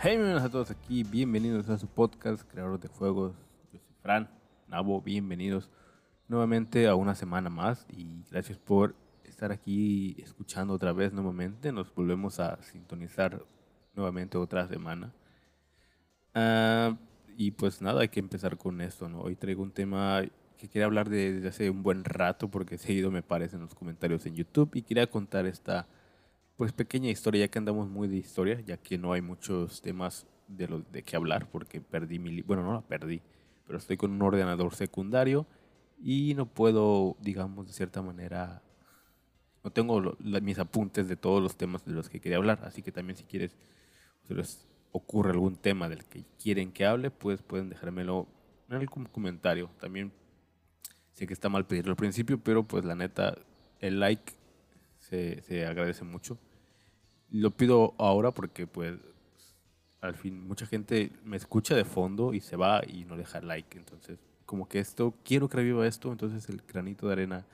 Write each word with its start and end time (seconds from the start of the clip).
Hey, 0.00 0.12
bienvenidos 0.12 0.44
a 0.44 0.48
todos 0.48 0.70
aquí, 0.70 1.02
bienvenidos 1.02 1.68
a 1.68 1.76
su 1.76 1.88
podcast, 1.88 2.48
Creadores 2.48 2.80
de 2.80 2.86
Juegos. 2.86 3.34
Yo 3.72 3.80
soy 3.80 3.94
Fran, 4.00 4.30
Nabo, 4.68 5.02
bienvenidos 5.02 5.72
nuevamente 6.28 6.86
a 6.86 6.94
una 6.94 7.16
semana 7.16 7.50
más 7.50 7.84
y 7.90 8.22
gracias 8.30 8.58
por 8.58 8.94
estar 9.24 9.50
aquí 9.50 10.14
escuchando 10.18 10.72
otra 10.72 10.92
vez 10.92 11.12
nuevamente. 11.12 11.72
Nos 11.72 11.92
volvemos 11.92 12.38
a 12.38 12.62
sintonizar 12.62 13.44
nuevamente 13.92 14.38
otra 14.38 14.68
semana. 14.68 15.12
Ah, 16.32 16.96
y 17.36 17.50
pues 17.50 17.82
nada, 17.82 18.02
hay 18.02 18.08
que 18.08 18.20
empezar 18.20 18.56
con 18.56 18.80
esto, 18.80 19.08
¿no? 19.08 19.22
Hoy 19.22 19.34
traigo 19.34 19.64
un 19.64 19.72
tema 19.72 20.22
que 20.58 20.68
quería 20.68 20.86
hablar 20.86 21.08
de, 21.08 21.32
desde 21.32 21.48
hace 21.48 21.70
un 21.70 21.82
buen 21.82 22.04
rato 22.04 22.48
porque 22.48 22.78
seguido 22.78 23.10
me 23.10 23.18
aparece 23.18 23.56
en 23.56 23.62
los 23.62 23.74
comentarios 23.74 24.24
en 24.26 24.36
YouTube 24.36 24.70
y 24.74 24.82
quería 24.82 25.08
contar 25.10 25.44
esta 25.46 25.88
pues 26.58 26.72
pequeña 26.72 27.08
historia, 27.08 27.46
ya 27.46 27.48
que 27.48 27.60
andamos 27.60 27.88
muy 27.88 28.08
de 28.08 28.16
historia, 28.16 28.60
ya 28.60 28.76
que 28.76 28.98
no 28.98 29.12
hay 29.12 29.22
muchos 29.22 29.80
temas 29.80 30.26
de 30.48 30.66
lo 30.66 30.80
de 30.80 31.04
qué 31.04 31.14
hablar, 31.14 31.48
porque 31.52 31.80
perdí 31.80 32.18
mi, 32.18 32.42
bueno, 32.42 32.64
no 32.64 32.72
la 32.72 32.80
perdí, 32.80 33.22
pero 33.64 33.78
estoy 33.78 33.96
con 33.96 34.10
un 34.10 34.20
ordenador 34.20 34.74
secundario 34.74 35.46
y 36.02 36.34
no 36.34 36.46
puedo, 36.46 37.16
digamos, 37.20 37.68
de 37.68 37.72
cierta 37.72 38.02
manera, 38.02 38.60
no 39.62 39.70
tengo 39.70 40.16
mis 40.18 40.58
apuntes 40.58 41.06
de 41.06 41.14
todos 41.14 41.40
los 41.40 41.56
temas 41.56 41.84
de 41.84 41.92
los 41.92 42.08
que 42.08 42.18
quería 42.18 42.38
hablar, 42.38 42.58
así 42.64 42.82
que 42.82 42.90
también 42.90 43.16
si 43.16 43.22
quieres, 43.22 43.56
si 44.26 44.34
les 44.34 44.66
ocurre 44.90 45.30
algún 45.30 45.54
tema 45.54 45.88
del 45.88 46.04
que 46.06 46.24
quieren 46.42 46.72
que 46.72 46.86
hable, 46.86 47.12
pues 47.12 47.40
pueden 47.40 47.68
dejármelo 47.68 48.26
en 48.68 48.78
algún 48.78 49.04
comentario. 49.04 49.70
También 49.78 50.12
sé 51.12 51.28
que 51.28 51.34
está 51.34 51.48
mal 51.48 51.66
pedirlo 51.66 51.92
al 51.92 51.96
principio, 51.96 52.42
pero 52.42 52.64
pues 52.66 52.84
la 52.84 52.96
neta, 52.96 53.38
el 53.78 54.00
like 54.00 54.32
se, 54.98 55.40
se 55.42 55.64
agradece 55.64 56.02
mucho 56.02 56.36
lo 57.30 57.50
pido 57.50 57.94
ahora 57.98 58.32
porque 58.32 58.66
pues 58.66 58.98
al 60.00 60.14
fin 60.14 60.46
mucha 60.46 60.66
gente 60.66 61.12
me 61.24 61.36
escucha 61.36 61.74
de 61.74 61.84
fondo 61.84 62.32
y 62.32 62.40
se 62.40 62.56
va 62.56 62.82
y 62.86 63.04
no 63.04 63.16
deja 63.16 63.40
like. 63.40 63.76
Entonces, 63.76 64.18
como 64.46 64.68
que 64.68 64.78
esto, 64.78 65.14
quiero 65.24 65.48
que 65.48 65.58
reviva 65.58 65.86
esto, 65.86 66.10
entonces 66.10 66.48
el 66.48 66.62
granito 66.66 67.06
de 67.06 67.12
arena 67.12 67.46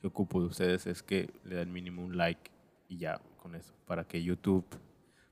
que 0.00 0.06
ocupo 0.06 0.40
de 0.40 0.46
ustedes 0.46 0.86
es 0.86 1.02
que 1.02 1.30
le 1.44 1.56
den 1.56 1.72
mínimo 1.72 2.04
un 2.04 2.16
like 2.16 2.50
y 2.88 2.98
ya 2.98 3.20
con 3.42 3.54
eso, 3.54 3.74
para 3.86 4.04
que 4.04 4.22
YouTube 4.22 4.64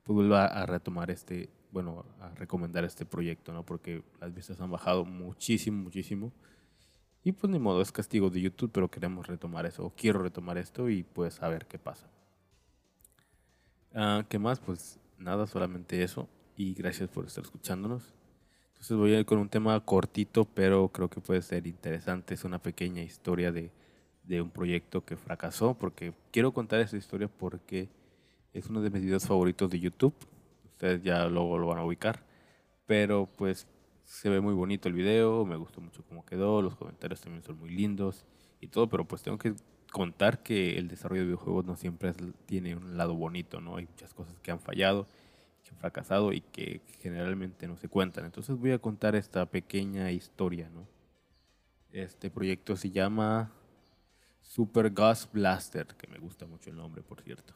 pues, 0.03 0.15
vuelva 0.15 0.45
a 0.45 0.65
retomar 0.65 1.11
este, 1.11 1.49
bueno, 1.71 2.05
a 2.19 2.29
recomendar 2.29 2.83
este 2.83 3.05
proyecto, 3.05 3.53
¿no? 3.53 3.63
Porque 3.63 4.03
las 4.19 4.33
vistas 4.33 4.59
han 4.59 4.71
bajado 4.71 5.05
muchísimo, 5.05 5.83
muchísimo. 5.83 6.31
Y 7.23 7.31
pues 7.31 7.51
ni 7.51 7.59
modo, 7.59 7.81
es 7.81 7.91
castigo 7.91 8.29
de 8.29 8.41
YouTube, 8.41 8.71
pero 8.71 8.89
queremos 8.89 9.25
retomar 9.27 9.65
eso, 9.65 9.85
o 9.85 9.89
quiero 9.95 10.21
retomar 10.21 10.57
esto 10.57 10.89
y 10.89 11.03
pues 11.03 11.41
a 11.41 11.49
ver 11.49 11.65
qué 11.65 11.79
pasa. 11.79 12.07
Ah, 13.97 14.25
¿Qué 14.27 14.37
más? 14.39 14.59
Pues 14.59 14.99
nada, 15.17 15.47
solamente 15.47 16.03
eso. 16.03 16.27
Y 16.57 16.73
gracias 16.73 17.09
por 17.09 17.25
estar 17.25 17.43
escuchándonos. 17.45 18.13
Entonces 18.73 18.97
voy 18.97 19.13
a 19.13 19.19
ir 19.19 19.25
con 19.25 19.37
un 19.37 19.47
tema 19.47 19.79
cortito, 19.79 20.43
pero 20.43 20.89
creo 20.89 21.09
que 21.09 21.21
puede 21.21 21.41
ser 21.41 21.65
interesante. 21.65 22.33
Es 22.33 22.43
una 22.43 22.59
pequeña 22.59 23.01
historia 23.01 23.53
de, 23.53 23.71
de 24.23 24.41
un 24.41 24.49
proyecto 24.49 25.05
que 25.05 25.15
fracasó, 25.15 25.75
porque 25.75 26.13
quiero 26.31 26.53
contar 26.53 26.81
esa 26.81 26.97
historia 26.97 27.29
porque 27.29 27.87
es 28.53 28.67
uno 28.69 28.81
de 28.81 28.89
mis 28.89 29.01
videos 29.01 29.25
favoritos 29.25 29.69
de 29.69 29.79
YouTube. 29.79 30.13
Ustedes 30.65 31.01
ya 31.01 31.25
luego 31.27 31.57
lo 31.57 31.67
van 31.67 31.77
a 31.77 31.85
ubicar. 31.85 32.21
Pero 32.85 33.29
pues 33.37 33.65
se 34.03 34.29
ve 34.29 34.41
muy 34.41 34.53
bonito 34.53 34.89
el 34.89 34.93
video, 34.93 35.45
me 35.45 35.55
gustó 35.55 35.79
mucho 35.79 36.03
cómo 36.09 36.25
quedó, 36.25 36.61
los 36.61 36.75
comentarios 36.75 37.21
también 37.21 37.43
son 37.43 37.57
muy 37.57 37.69
lindos 37.69 38.25
y 38.59 38.67
todo, 38.67 38.87
pero 38.89 39.05
pues 39.05 39.23
tengo 39.23 39.37
que 39.37 39.55
contar 39.91 40.43
que 40.43 40.77
el 40.77 40.87
desarrollo 40.87 41.21
de 41.21 41.27
videojuegos 41.27 41.65
no 41.65 41.75
siempre 41.75 42.13
tiene 42.45 42.75
un 42.75 42.97
lado 42.97 43.15
bonito, 43.15 43.61
¿no? 43.61 43.77
Hay 43.77 43.85
muchas 43.85 44.13
cosas 44.13 44.39
que 44.39 44.51
han 44.51 44.59
fallado, 44.59 45.07
que 45.63 45.71
han 45.71 45.77
fracasado 45.77 46.33
y 46.33 46.41
que 46.41 46.81
generalmente 46.99 47.67
no 47.67 47.77
se 47.77 47.87
cuentan. 47.87 48.25
Entonces 48.25 48.57
voy 48.57 48.71
a 48.71 48.79
contar 48.79 49.15
esta 49.15 49.45
pequeña 49.45 50.11
historia, 50.11 50.69
¿no? 50.69 50.87
Este 51.91 52.29
proyecto 52.29 52.75
se 52.75 52.91
llama 52.91 53.51
Super 54.41 54.89
Gas 54.89 55.29
Blaster, 55.31 55.87
que 55.87 56.07
me 56.07 56.17
gusta 56.17 56.45
mucho 56.45 56.69
el 56.69 56.75
nombre, 56.75 57.01
por 57.01 57.21
cierto. 57.21 57.53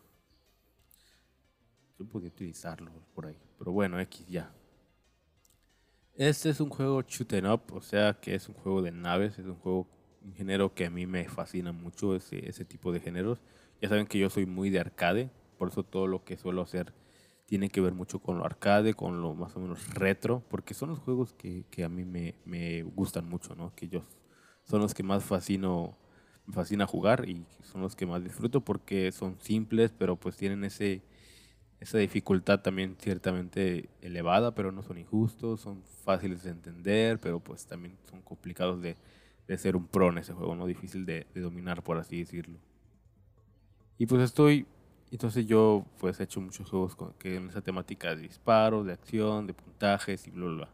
Yo 1.98 2.06
podría 2.06 2.30
utilizarlo 2.30 2.92
por 3.14 3.26
ahí, 3.26 3.38
pero 3.58 3.74
bueno, 3.74 4.00
X 4.00 4.26
ya. 4.28 4.54
Este 6.16 6.50
es 6.50 6.60
un 6.60 6.70
juego 6.70 7.02
shoot 7.02 7.34
up, 7.44 7.74
o 7.74 7.82
sea 7.82 8.14
que 8.14 8.36
es 8.36 8.50
un 8.50 8.56
juego 8.56 8.82
de 8.82 8.92
naves, 8.92 9.38
es 9.40 9.46
un 9.46 9.56
juego 9.56 9.88
un 10.24 10.34
género 10.34 10.74
que 10.74 10.86
a 10.86 10.90
mí 10.90 11.06
me 11.06 11.28
fascina 11.28 11.72
mucho, 11.72 12.16
ese, 12.16 12.48
ese 12.50 12.66
tipo 12.66 12.92
de 12.92 13.00
géneros. 13.00 13.40
Ya 13.82 13.90
saben 13.90 14.08
que 14.08 14.20
yo 14.20 14.30
soy 14.30 14.46
muy 14.46 14.70
de 14.70 14.80
arcade, 14.80 15.30
por 15.58 15.70
eso 15.70 15.84
todo 15.84 16.08
lo 16.08 16.24
que 16.24 16.38
suelo 16.38 16.62
hacer 16.62 16.94
tiene 17.50 17.70
que 17.70 17.82
ver 17.82 17.94
mucho 17.94 18.20
con 18.20 18.38
lo 18.38 18.46
arcade, 18.46 18.94
con 18.94 19.24
lo 19.24 19.34
más 19.34 19.56
o 19.56 19.60
menos 19.60 19.92
retro, 19.96 20.44
porque 20.50 20.76
son 20.76 20.90
los 20.90 21.00
juegos 21.00 21.34
que, 21.34 21.66
que 21.72 21.84
a 21.84 21.90
mí 21.90 22.06
me, 22.06 22.36
me, 22.46 22.84
gustan 22.84 23.28
mucho, 23.28 23.56
¿no? 23.56 23.74
Que 23.76 23.88
yo 23.88 24.04
son 24.66 24.82
los 24.82 24.94
que 24.94 25.02
más 25.02 25.24
fascino, 25.24 25.98
me 26.46 26.54
fascina 26.54 26.86
jugar 26.86 27.28
y 27.28 27.44
son 27.64 27.82
los 27.82 27.96
que 27.96 28.06
más 28.06 28.24
disfruto 28.24 28.62
porque 28.62 29.12
son 29.12 29.40
simples, 29.42 29.92
pero 29.98 30.16
pues 30.16 30.38
tienen 30.38 30.64
ese, 30.64 31.02
esa 31.80 31.98
dificultad 31.98 32.60
también 32.60 32.96
ciertamente 33.00 33.90
elevada, 34.02 34.54
pero 34.54 34.72
no 34.72 34.84
son 34.84 35.00
injustos, 35.00 35.62
son 35.62 35.82
fáciles 36.04 36.44
de 36.44 36.52
entender, 36.52 37.20
pero 37.20 37.40
pues 37.40 37.66
también 37.66 37.98
son 38.12 38.22
complicados 38.22 38.80
de, 38.80 38.96
de 39.50 39.58
ser 39.58 39.76
un 39.76 39.88
pro 39.88 40.10
en 40.10 40.20
ese 40.20 40.32
juego, 40.32 40.56
¿no? 40.56 40.68
Difícil 40.68 41.08
de, 41.08 41.26
dominar, 41.34 41.82
por 41.82 41.98
así 41.98 42.20
decirlo. 42.20 42.60
Y 43.98 44.06
pues 44.06 44.22
estoy, 44.22 44.68
entonces 45.12 45.48
yo 45.48 45.88
pues 45.98 46.20
he 46.20 46.24
hecho 46.24 46.40
muchos 46.40 46.70
juegos 46.70 46.96
con, 46.96 47.14
que 47.14 47.38
en 47.38 47.50
esa 47.50 47.60
temática 47.60 48.16
de 48.16 48.22
disparos, 48.22 48.86
de 48.86 48.94
acción, 48.94 49.48
de 49.48 49.56
puntajes 49.56 50.28
y 50.28 50.32
bla, 50.32 50.46
bla. 50.46 50.70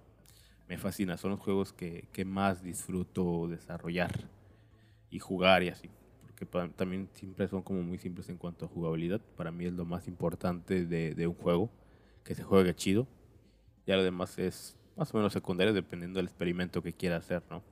Me 0.68 0.78
fascina, 0.78 1.16
son 1.16 1.32
los 1.32 1.40
juegos 1.40 1.72
que, 1.72 2.10
que 2.12 2.26
más 2.26 2.64
disfruto 2.64 3.48
desarrollar 3.48 4.12
y 5.10 5.20
jugar 5.20 5.64
y 5.64 5.70
así. 5.70 5.90
Porque 6.22 6.46
también 6.76 7.08
siempre 7.14 7.48
son 7.48 7.62
como 7.62 7.82
muy 7.82 7.98
simples 7.98 8.28
en 8.28 8.36
cuanto 8.36 8.66
a 8.66 8.68
jugabilidad. 8.68 9.22
Para 9.38 9.52
mí 9.52 9.64
es 9.64 9.74
lo 9.74 9.86
más 9.86 10.10
importante 10.10 10.86
de, 10.86 11.16
de 11.16 11.28
un 11.28 11.36
juego, 11.36 11.70
que 12.26 12.36
se 12.36 12.44
juegue 12.44 12.76
chido. 12.76 13.08
Ya 13.88 13.96
lo 13.96 14.04
demás 14.04 14.38
es 14.38 14.76
más 14.98 15.14
o 15.14 15.18
menos 15.18 15.32
secundario 15.32 15.74
dependiendo 15.74 16.18
del 16.18 16.26
experimento 16.26 16.82
que 16.82 16.92
quiera 16.92 17.16
hacer, 17.16 17.42
¿no? 17.50 17.64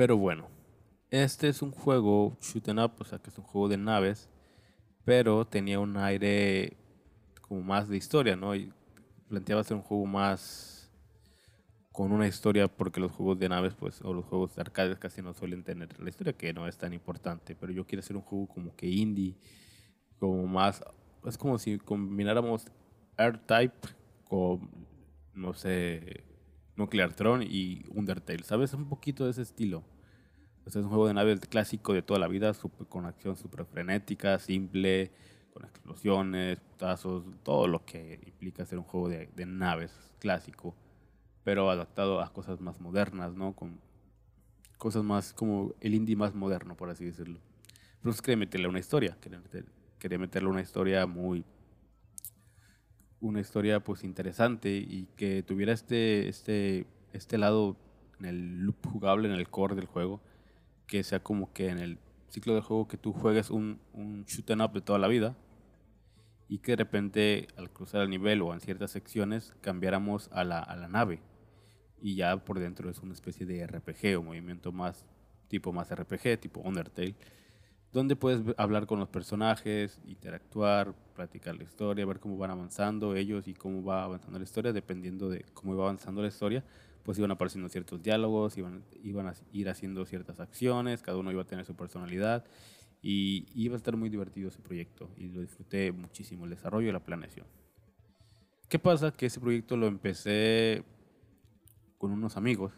Pero 0.00 0.16
bueno, 0.16 0.48
este 1.10 1.50
es 1.50 1.60
un 1.60 1.72
juego 1.72 2.38
shoot 2.40 2.66
em 2.68 2.78
up, 2.78 2.92
o 3.00 3.04
sea 3.04 3.18
que 3.18 3.28
es 3.28 3.36
un 3.36 3.44
juego 3.44 3.68
de 3.68 3.76
naves, 3.76 4.30
pero 5.04 5.46
tenía 5.46 5.78
un 5.78 5.94
aire 5.98 6.78
como 7.42 7.60
más 7.60 7.86
de 7.86 7.98
historia, 7.98 8.34
¿no? 8.34 8.54
Y 8.54 8.72
planteaba 9.28 9.62
ser 9.62 9.76
un 9.76 9.82
juego 9.82 10.06
más 10.06 10.90
con 11.92 12.12
una 12.12 12.26
historia 12.26 12.66
porque 12.66 12.98
los 12.98 13.12
juegos 13.12 13.38
de 13.40 13.50
naves 13.50 13.74
pues 13.74 14.00
o 14.00 14.14
los 14.14 14.24
juegos 14.24 14.54
de 14.54 14.62
arcades 14.62 14.98
casi 14.98 15.20
no 15.20 15.34
suelen 15.34 15.64
tener 15.64 16.00
la 16.00 16.08
historia 16.08 16.32
que 16.32 16.54
no 16.54 16.66
es 16.66 16.78
tan 16.78 16.94
importante 16.94 17.54
pero 17.54 17.70
yo 17.70 17.84
quiero 17.84 18.00
hacer 18.00 18.16
un 18.16 18.22
juego 18.22 18.46
como 18.46 18.74
que 18.76 18.86
indie 18.86 19.36
como 20.18 20.46
más 20.46 20.82
es 21.26 21.36
como 21.36 21.58
si 21.58 21.78
combináramos 21.78 22.64
R-Type 23.18 23.88
con 24.24 24.70
no 25.34 25.52
sé 25.52 26.29
Nuclear 26.80 27.12
Throne 27.12 27.44
y 27.44 27.84
Undertale, 27.90 28.42
¿sabes? 28.42 28.72
Un 28.72 28.88
poquito 28.88 29.26
de 29.26 29.32
ese 29.32 29.42
estilo. 29.42 29.84
es 30.66 30.74
un 30.76 30.88
juego 30.88 31.06
de 31.06 31.14
naves 31.14 31.40
clásico 31.40 31.92
de 31.92 32.02
toda 32.02 32.18
la 32.18 32.26
vida, 32.26 32.52
con 32.88 33.04
acción 33.04 33.36
súper 33.36 33.66
frenética, 33.66 34.38
simple, 34.38 35.12
con 35.52 35.64
explosiones, 35.64 36.58
putazos, 36.60 37.24
todo 37.42 37.68
lo 37.68 37.84
que 37.84 38.20
implica 38.26 38.64
ser 38.64 38.78
un 38.78 38.84
juego 38.84 39.08
de, 39.10 39.46
naves 39.46 39.92
clásico, 40.18 40.74
pero 41.44 41.70
adaptado 41.70 42.20
a 42.20 42.32
cosas 42.32 42.60
más 42.60 42.80
modernas, 42.80 43.34
¿no? 43.34 43.54
Con 43.54 43.78
cosas 44.78 45.04
más 45.04 45.34
como 45.34 45.74
el 45.80 45.94
indie 45.94 46.16
más 46.16 46.34
moderno, 46.34 46.76
por 46.76 46.88
así 46.88 47.04
decirlo. 47.04 47.40
Pero 48.02 48.16
quería 48.16 48.38
meterle 48.38 48.68
una 48.68 48.78
historia, 48.78 49.18
quería 49.98 50.18
meterle 50.18 50.48
una 50.48 50.62
historia 50.62 51.06
muy 51.06 51.44
una 53.20 53.40
historia 53.40 53.80
pues 53.80 54.04
interesante 54.04 54.70
y 54.70 55.08
que 55.16 55.42
tuviera 55.42 55.72
este, 55.72 56.28
este, 56.28 56.86
este 57.12 57.38
lado 57.38 57.76
en 58.18 58.26
el 58.26 58.58
loop 58.60 58.86
jugable, 58.86 59.28
en 59.28 59.34
el 59.34 59.48
core 59.48 59.74
del 59.74 59.86
juego, 59.86 60.20
que 60.86 61.02
sea 61.02 61.22
como 61.22 61.52
que 61.52 61.68
en 61.68 61.78
el 61.78 61.98
ciclo 62.28 62.54
de 62.54 62.60
juego 62.60 62.88
que 62.88 62.96
tú 62.96 63.12
juegues 63.12 63.50
un, 63.50 63.80
un 63.92 64.24
shoot 64.24 64.48
em 64.50 64.60
up 64.60 64.72
de 64.72 64.80
toda 64.80 64.98
la 64.98 65.08
vida 65.08 65.36
y 66.48 66.58
que 66.58 66.72
de 66.72 66.76
repente 66.76 67.48
al 67.56 67.70
cruzar 67.70 68.02
el 68.02 68.10
nivel 68.10 68.42
o 68.42 68.52
en 68.52 68.60
ciertas 68.60 68.90
secciones 68.90 69.54
cambiáramos 69.60 70.28
a 70.32 70.44
la, 70.44 70.58
a 70.58 70.76
la 70.76 70.88
nave. 70.88 71.20
Y 72.02 72.16
ya 72.16 72.36
por 72.38 72.58
dentro 72.58 72.90
es 72.90 72.98
una 73.00 73.12
especie 73.12 73.46
de 73.46 73.66
RPG 73.66 74.18
o 74.18 74.22
movimiento 74.22 74.72
más 74.72 75.06
tipo 75.48 75.72
más 75.72 75.94
RPG, 75.94 76.40
tipo 76.40 76.60
Undertale 76.60 77.14
donde 77.92 78.14
puedes 78.14 78.42
hablar 78.56 78.86
con 78.86 79.00
los 79.00 79.08
personajes, 79.08 80.00
interactuar, 80.06 80.94
platicar 81.14 81.56
la 81.56 81.64
historia, 81.64 82.06
ver 82.06 82.20
cómo 82.20 82.36
van 82.36 82.50
avanzando 82.50 83.16
ellos 83.16 83.48
y 83.48 83.54
cómo 83.54 83.82
va 83.82 84.04
avanzando 84.04 84.38
la 84.38 84.44
historia, 84.44 84.72
dependiendo 84.72 85.28
de 85.28 85.44
cómo 85.54 85.74
iba 85.74 85.84
avanzando 85.84 86.22
la 86.22 86.28
historia, 86.28 86.64
pues 87.02 87.18
iban 87.18 87.32
apareciendo 87.32 87.68
ciertos 87.68 88.00
diálogos, 88.02 88.56
iban, 88.56 88.84
iban 89.02 89.26
a 89.26 89.34
ir 89.52 89.68
haciendo 89.68 90.04
ciertas 90.06 90.38
acciones, 90.38 91.02
cada 91.02 91.18
uno 91.18 91.32
iba 91.32 91.42
a 91.42 91.46
tener 91.46 91.64
su 91.64 91.74
personalidad 91.74 92.44
y 93.02 93.46
iba 93.54 93.74
a 93.74 93.78
estar 93.78 93.96
muy 93.96 94.08
divertido 94.08 94.48
ese 94.48 94.60
proyecto 94.60 95.10
y 95.16 95.28
lo 95.28 95.40
disfruté 95.40 95.90
muchísimo, 95.90 96.44
el 96.44 96.50
desarrollo 96.50 96.90
y 96.90 96.92
la 96.92 97.00
planeación. 97.00 97.46
¿Qué 98.68 98.78
pasa? 98.78 99.10
Que 99.10 99.26
ese 99.26 99.40
proyecto 99.40 99.76
lo 99.76 99.88
empecé 99.88 100.84
con 101.98 102.12
unos 102.12 102.36
amigos 102.36 102.72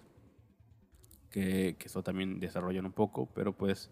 que, 1.29 1.76
que 1.79 1.87
eso 1.87 2.03
también 2.03 2.41
desarrollan 2.41 2.87
un 2.87 2.93
poco, 2.93 3.29
pero 3.35 3.53
pues 3.53 3.91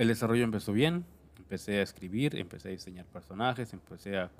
el 0.00 0.08
desarrollo 0.08 0.44
empezó 0.44 0.72
bien, 0.72 1.04
empecé 1.36 1.80
a 1.80 1.82
escribir, 1.82 2.34
empecé 2.36 2.68
a 2.68 2.70
diseñar 2.70 3.04
personajes, 3.04 3.74
empecé 3.74 4.16
a 4.16 4.30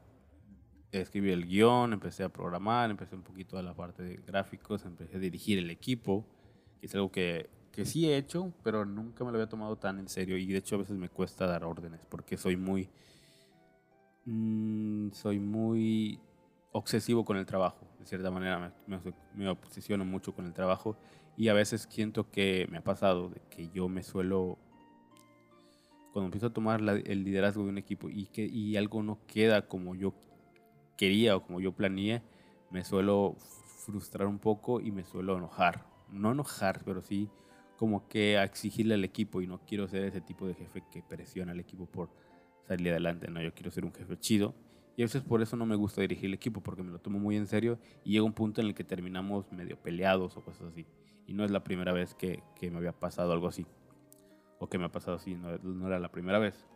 escribir 0.90 1.34
el 1.34 1.46
guion, 1.46 1.92
empecé 1.92 2.24
a 2.24 2.30
programar, 2.30 2.90
empecé 2.90 3.14
un 3.14 3.20
poquito 3.20 3.58
a 3.58 3.62
la 3.62 3.74
parte 3.74 4.02
de 4.02 4.16
gráficos, 4.26 4.86
empecé 4.86 5.18
a 5.18 5.20
dirigir 5.20 5.58
el 5.58 5.68
equipo, 5.68 6.24
que 6.80 6.86
es 6.86 6.94
algo 6.94 7.12
que, 7.12 7.50
que 7.72 7.84
sí 7.84 8.08
he 8.08 8.16
hecho, 8.16 8.54
pero 8.64 8.86
nunca 8.86 9.22
me 9.22 9.32
lo 9.32 9.36
había 9.36 9.50
tomado 9.50 9.76
tan 9.76 9.98
en 9.98 10.08
serio 10.08 10.38
y 10.38 10.46
de 10.46 10.56
hecho 10.56 10.76
a 10.76 10.78
veces 10.78 10.96
me 10.96 11.10
cuesta 11.10 11.46
dar 11.46 11.62
órdenes 11.64 12.00
porque 12.08 12.38
soy 12.38 12.56
muy, 12.56 12.88
mm, 14.24 15.10
soy 15.10 15.40
muy 15.40 16.18
obsesivo 16.72 17.22
con 17.22 17.36
el 17.36 17.44
trabajo, 17.44 17.86
de 17.98 18.06
cierta 18.06 18.30
manera 18.30 18.72
me, 18.86 18.98
me, 19.34 19.48
obsesiono 19.50 20.06
mucho 20.06 20.34
con 20.34 20.46
el 20.46 20.54
trabajo 20.54 20.96
y 21.36 21.48
a 21.48 21.52
veces 21.52 21.86
siento 21.90 22.30
que 22.30 22.66
me 22.70 22.78
ha 22.78 22.82
pasado 22.82 23.30
que 23.50 23.68
yo 23.68 23.90
me 23.90 24.02
suelo 24.02 24.56
cuando 26.12 26.26
empiezo 26.26 26.46
a 26.46 26.52
tomar 26.52 26.80
el 26.80 27.24
liderazgo 27.24 27.64
de 27.64 27.70
un 27.70 27.78
equipo 27.78 28.08
y, 28.08 28.26
que, 28.26 28.44
y 28.44 28.76
algo 28.76 29.02
no 29.02 29.18
queda 29.26 29.68
como 29.68 29.94
yo 29.94 30.14
quería 30.96 31.36
o 31.36 31.42
como 31.42 31.60
yo 31.60 31.72
planeé, 31.72 32.22
me 32.70 32.84
suelo 32.84 33.36
frustrar 33.84 34.26
un 34.26 34.38
poco 34.38 34.80
y 34.80 34.90
me 34.90 35.04
suelo 35.04 35.36
enojar. 35.36 35.86
No 36.10 36.32
enojar, 36.32 36.82
pero 36.84 37.02
sí 37.02 37.30
como 37.80 38.08
que 38.08 38.36
a 38.36 38.44
exigirle 38.44 38.92
al 38.92 39.04
equipo 39.04 39.40
y 39.40 39.46
no 39.46 39.62
quiero 39.64 39.88
ser 39.88 40.04
ese 40.04 40.20
tipo 40.20 40.46
de 40.46 40.52
jefe 40.52 40.82
que 40.92 41.02
presiona 41.02 41.52
al 41.52 41.60
equipo 41.60 41.86
por 41.86 42.10
salir 42.68 42.90
adelante, 42.90 43.28
no, 43.30 43.40
yo 43.40 43.54
quiero 43.54 43.70
ser 43.70 43.86
un 43.86 43.94
jefe 43.94 44.18
chido. 44.18 44.54
Y 44.98 45.02
a 45.02 45.06
veces 45.06 45.22
por 45.22 45.40
eso 45.40 45.56
no 45.56 45.64
me 45.64 45.76
gusta 45.76 46.02
dirigir 46.02 46.26
el 46.26 46.34
equipo, 46.34 46.60
porque 46.62 46.82
me 46.82 46.92
lo 46.92 46.98
tomo 46.98 47.18
muy 47.18 47.38
en 47.38 47.46
serio 47.46 47.78
y 48.04 48.12
llega 48.12 48.24
un 48.24 48.34
punto 48.34 48.60
en 48.60 48.66
el 48.66 48.74
que 48.74 48.84
terminamos 48.84 49.50
medio 49.50 49.80
peleados 49.80 50.36
o 50.36 50.44
cosas 50.44 50.72
así. 50.72 50.86
Y 51.26 51.32
no 51.32 51.42
es 51.42 51.50
la 51.50 51.64
primera 51.64 51.94
vez 51.94 52.14
que, 52.14 52.42
que 52.54 52.70
me 52.70 52.76
había 52.76 52.92
pasado 52.92 53.32
algo 53.32 53.48
así 53.48 53.64
o 54.60 54.68
que 54.68 54.78
me 54.78 54.84
ha 54.84 54.92
pasado 54.92 55.16
así, 55.16 55.34
no, 55.34 55.56
no, 55.58 55.86
era 55.86 55.98
la 55.98 56.12
primera 56.12 56.38
vez. 56.38 56.66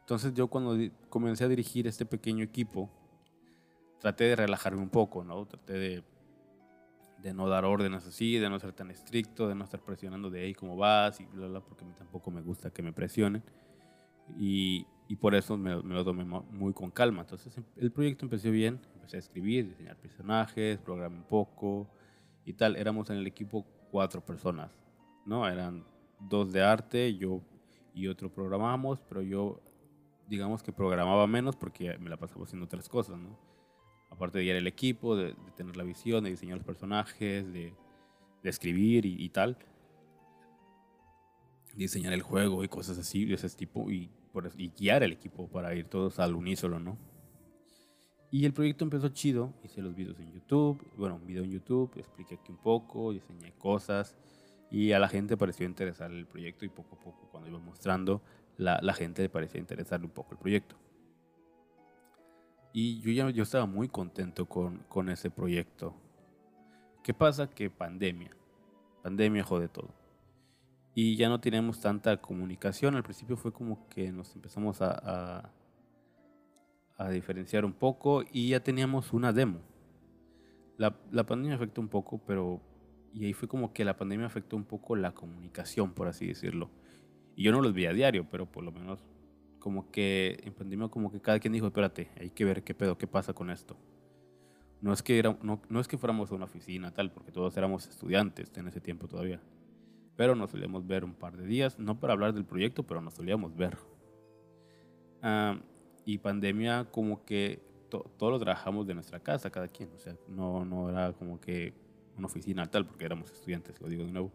Entonces 0.00 0.34
yo 0.34 0.48
cuando 0.48 0.76
comencé 1.08 1.44
a 1.44 1.48
dirigir 1.48 1.86
este 1.86 2.04
pequeño 2.04 2.42
equipo, 2.42 2.90
traté 4.00 4.24
de 4.24 4.36
relajarme 4.36 4.82
un 4.82 4.90
poco, 4.90 5.22
¿no? 5.22 5.46
Traté 5.46 5.74
de, 5.74 6.04
de 7.22 7.32
no 7.32 7.48
dar 7.48 7.64
órdenes 7.64 8.04
así, 8.04 8.36
de 8.38 8.50
no 8.50 8.58
ser 8.58 8.72
tan 8.72 8.90
estricto, 8.90 9.46
de 9.46 9.54
no 9.54 9.62
estar 9.62 9.80
presionando 9.80 10.28
de 10.28 10.40
ahí 10.40 10.54
cómo 10.54 10.76
vas 10.76 11.20
y 11.20 11.26
bla, 11.26 11.46
bla, 11.46 11.60
porque 11.60 11.84
tampoco 11.96 12.32
me 12.32 12.42
gusta 12.42 12.70
que 12.70 12.82
me 12.82 12.92
presionen. 12.92 13.44
Y, 14.36 14.84
y 15.06 15.14
por 15.14 15.36
eso 15.36 15.56
me, 15.56 15.80
me, 15.82 15.94
lo 15.94 16.04
tomé 16.04 16.24
muy 16.24 16.72
con 16.72 16.90
calma. 16.90 17.22
Entonces 17.22 17.56
em, 17.56 17.64
el 17.76 17.92
proyecto 17.92 18.26
empezó 18.26 18.50
bien, 18.50 18.80
empecé 18.94 19.18
a 19.18 19.20
escribir, 19.20 19.68
diseñar 19.68 19.96
personajes, 19.96 20.78
programar 20.78 21.20
un 21.20 21.26
poco 21.26 21.88
y 22.44 22.54
tal. 22.54 22.74
Éramos 22.74 23.08
en 23.10 23.18
el 23.18 23.26
equipo 23.28 23.64
cuatro 23.92 24.20
personas, 24.20 24.72
¿no? 25.26 25.48
Eran 25.48 25.84
dos 26.20 26.52
de 26.52 26.62
arte, 26.62 27.16
yo 27.16 27.40
y 27.94 28.08
otro 28.08 28.32
programamos, 28.32 29.00
pero 29.08 29.22
yo 29.22 29.60
digamos 30.28 30.62
que 30.62 30.72
programaba 30.72 31.26
menos 31.26 31.56
porque 31.56 31.98
me 31.98 32.08
la 32.08 32.16
pasaba 32.16 32.44
haciendo 32.44 32.66
otras 32.66 32.88
cosas, 32.88 33.18
¿no? 33.18 33.36
Aparte 34.10 34.38
de 34.38 34.44
guiar 34.44 34.56
el 34.56 34.66
equipo, 34.66 35.16
de, 35.16 35.34
tener 35.56 35.76
la 35.76 35.84
visión, 35.84 36.24
de 36.24 36.30
diseñar 36.30 36.56
los 36.56 36.66
personajes, 36.66 37.52
de, 37.52 37.74
de 38.42 38.50
escribir 38.50 39.06
y, 39.06 39.28
tal. 39.28 39.56
Diseñar 41.74 42.12
el 42.12 42.22
juego 42.22 42.64
y 42.64 42.68
cosas 42.68 42.98
así, 42.98 43.24
de 43.24 43.34
ese 43.34 43.48
tipo, 43.50 43.90
y 43.90 44.10
guiar 44.76 45.02
el 45.02 45.12
equipo 45.12 45.48
para 45.48 45.74
ir 45.74 45.86
todos 45.88 46.18
al 46.18 46.34
unísono, 46.34 46.80
¿no? 46.80 46.98
Y 48.32 48.44
el 48.44 48.52
proyecto 48.52 48.84
empezó 48.84 49.08
chido, 49.08 49.52
hice 49.64 49.82
los 49.82 49.94
videos 49.94 50.18
en 50.20 50.32
YouTube, 50.32 50.80
bueno, 50.96 51.16
un 51.16 51.26
video 51.26 51.42
en 51.42 51.50
YouTube, 51.50 51.90
expliqué 51.96 52.36
aquí 52.36 52.52
un 52.52 52.58
poco, 52.58 53.12
diseñé 53.12 53.52
cosas, 53.58 54.16
y 54.70 54.92
a 54.92 54.98
la 54.98 55.08
gente 55.08 55.36
pareció 55.36 55.66
interesar 55.66 56.10
el 56.12 56.26
proyecto 56.26 56.64
y 56.64 56.68
poco 56.68 56.96
a 56.96 56.98
poco 57.00 57.28
cuando 57.30 57.48
iba 57.48 57.58
mostrando 57.58 58.22
la, 58.56 58.78
la 58.82 58.94
gente 58.94 59.22
le 59.22 59.28
parecía 59.28 59.60
interesarle 59.60 60.06
un 60.06 60.12
poco 60.12 60.32
el 60.32 60.38
proyecto. 60.38 60.76
Y 62.72 63.00
yo 63.00 63.10
ya 63.10 63.28
yo 63.30 63.42
estaba 63.42 63.66
muy 63.66 63.88
contento 63.88 64.46
con, 64.46 64.84
con 64.88 65.08
ese 65.08 65.30
proyecto. 65.30 65.94
¿Qué 67.02 67.12
pasa? 67.12 67.48
Que 67.50 67.68
pandemia. 67.68 68.30
Pandemia 69.02 69.42
jode 69.42 69.68
todo. 69.68 69.92
Y 70.94 71.16
ya 71.16 71.28
no 71.28 71.40
tenemos 71.40 71.80
tanta 71.80 72.20
comunicación. 72.20 72.94
Al 72.94 73.02
principio 73.02 73.36
fue 73.36 73.52
como 73.52 73.88
que 73.88 74.12
nos 74.12 74.36
empezamos 74.36 74.80
a, 74.82 75.00
a, 75.02 75.52
a 76.96 77.08
diferenciar 77.08 77.64
un 77.64 77.72
poco 77.72 78.22
y 78.30 78.50
ya 78.50 78.60
teníamos 78.60 79.12
una 79.12 79.32
demo. 79.32 79.60
La, 80.76 80.94
la 81.10 81.24
pandemia 81.24 81.56
afectó 81.56 81.80
un 81.80 81.88
poco, 81.88 82.18
pero 82.18 82.60
y 83.12 83.26
ahí 83.26 83.32
fue 83.32 83.48
como 83.48 83.72
que 83.72 83.84
la 83.84 83.96
pandemia 83.96 84.26
afectó 84.26 84.56
un 84.56 84.64
poco 84.64 84.96
la 84.96 85.12
comunicación, 85.12 85.92
por 85.92 86.08
así 86.08 86.26
decirlo. 86.26 86.70
Y 87.36 87.44
yo 87.44 87.52
no 87.52 87.60
los 87.60 87.74
veía 87.74 87.90
a 87.90 87.94
diario, 87.94 88.26
pero 88.30 88.46
por 88.46 88.64
lo 88.64 88.72
menos 88.72 89.04
como 89.58 89.90
que 89.90 90.40
en 90.44 90.54
pandemia 90.54 90.88
como 90.88 91.10
que 91.10 91.20
cada 91.20 91.38
quien 91.38 91.52
dijo, 91.52 91.66
espérate, 91.66 92.10
hay 92.18 92.30
que 92.30 92.44
ver 92.44 92.62
qué 92.62 92.74
pedo, 92.74 92.98
qué 92.98 93.06
pasa 93.06 93.32
con 93.32 93.50
esto. 93.50 93.76
No 94.80 94.92
es 94.92 95.02
que, 95.02 95.18
era, 95.18 95.36
no, 95.42 95.60
no 95.68 95.80
es 95.80 95.88
que 95.88 95.98
fuéramos 95.98 96.30
a 96.30 96.34
una 96.34 96.46
oficina 96.46 96.92
tal, 96.92 97.12
porque 97.12 97.32
todos 97.32 97.56
éramos 97.56 97.86
estudiantes 97.86 98.50
en 98.56 98.68
ese 98.68 98.80
tiempo 98.80 99.08
todavía. 99.08 99.40
Pero 100.16 100.34
nos 100.34 100.50
solíamos 100.50 100.86
ver 100.86 101.04
un 101.04 101.14
par 101.14 101.36
de 101.36 101.46
días, 101.46 101.78
no 101.78 102.00
para 102.00 102.14
hablar 102.14 102.32
del 102.32 102.44
proyecto, 102.44 102.84
pero 102.84 103.00
nos 103.00 103.14
solíamos 103.14 103.54
ver. 103.56 103.76
Y 106.06 106.18
pandemia 106.18 106.86
como 106.90 107.24
que 107.24 107.62
to, 107.90 108.10
todos 108.16 108.32
lo 108.32 108.38
trabajamos 108.38 108.86
de 108.86 108.94
nuestra 108.94 109.20
casa, 109.20 109.50
cada 109.50 109.68
quien. 109.68 109.90
O 109.94 109.98
sea, 109.98 110.16
no, 110.28 110.64
no 110.64 110.88
era 110.88 111.12
como 111.12 111.40
que 111.40 111.74
una 112.20 112.28
oficina 112.28 112.70
tal, 112.70 112.86
porque 112.86 113.04
éramos 113.04 113.32
estudiantes, 113.32 113.80
lo 113.80 113.88
digo 113.88 114.04
de 114.04 114.12
nuevo. 114.12 114.30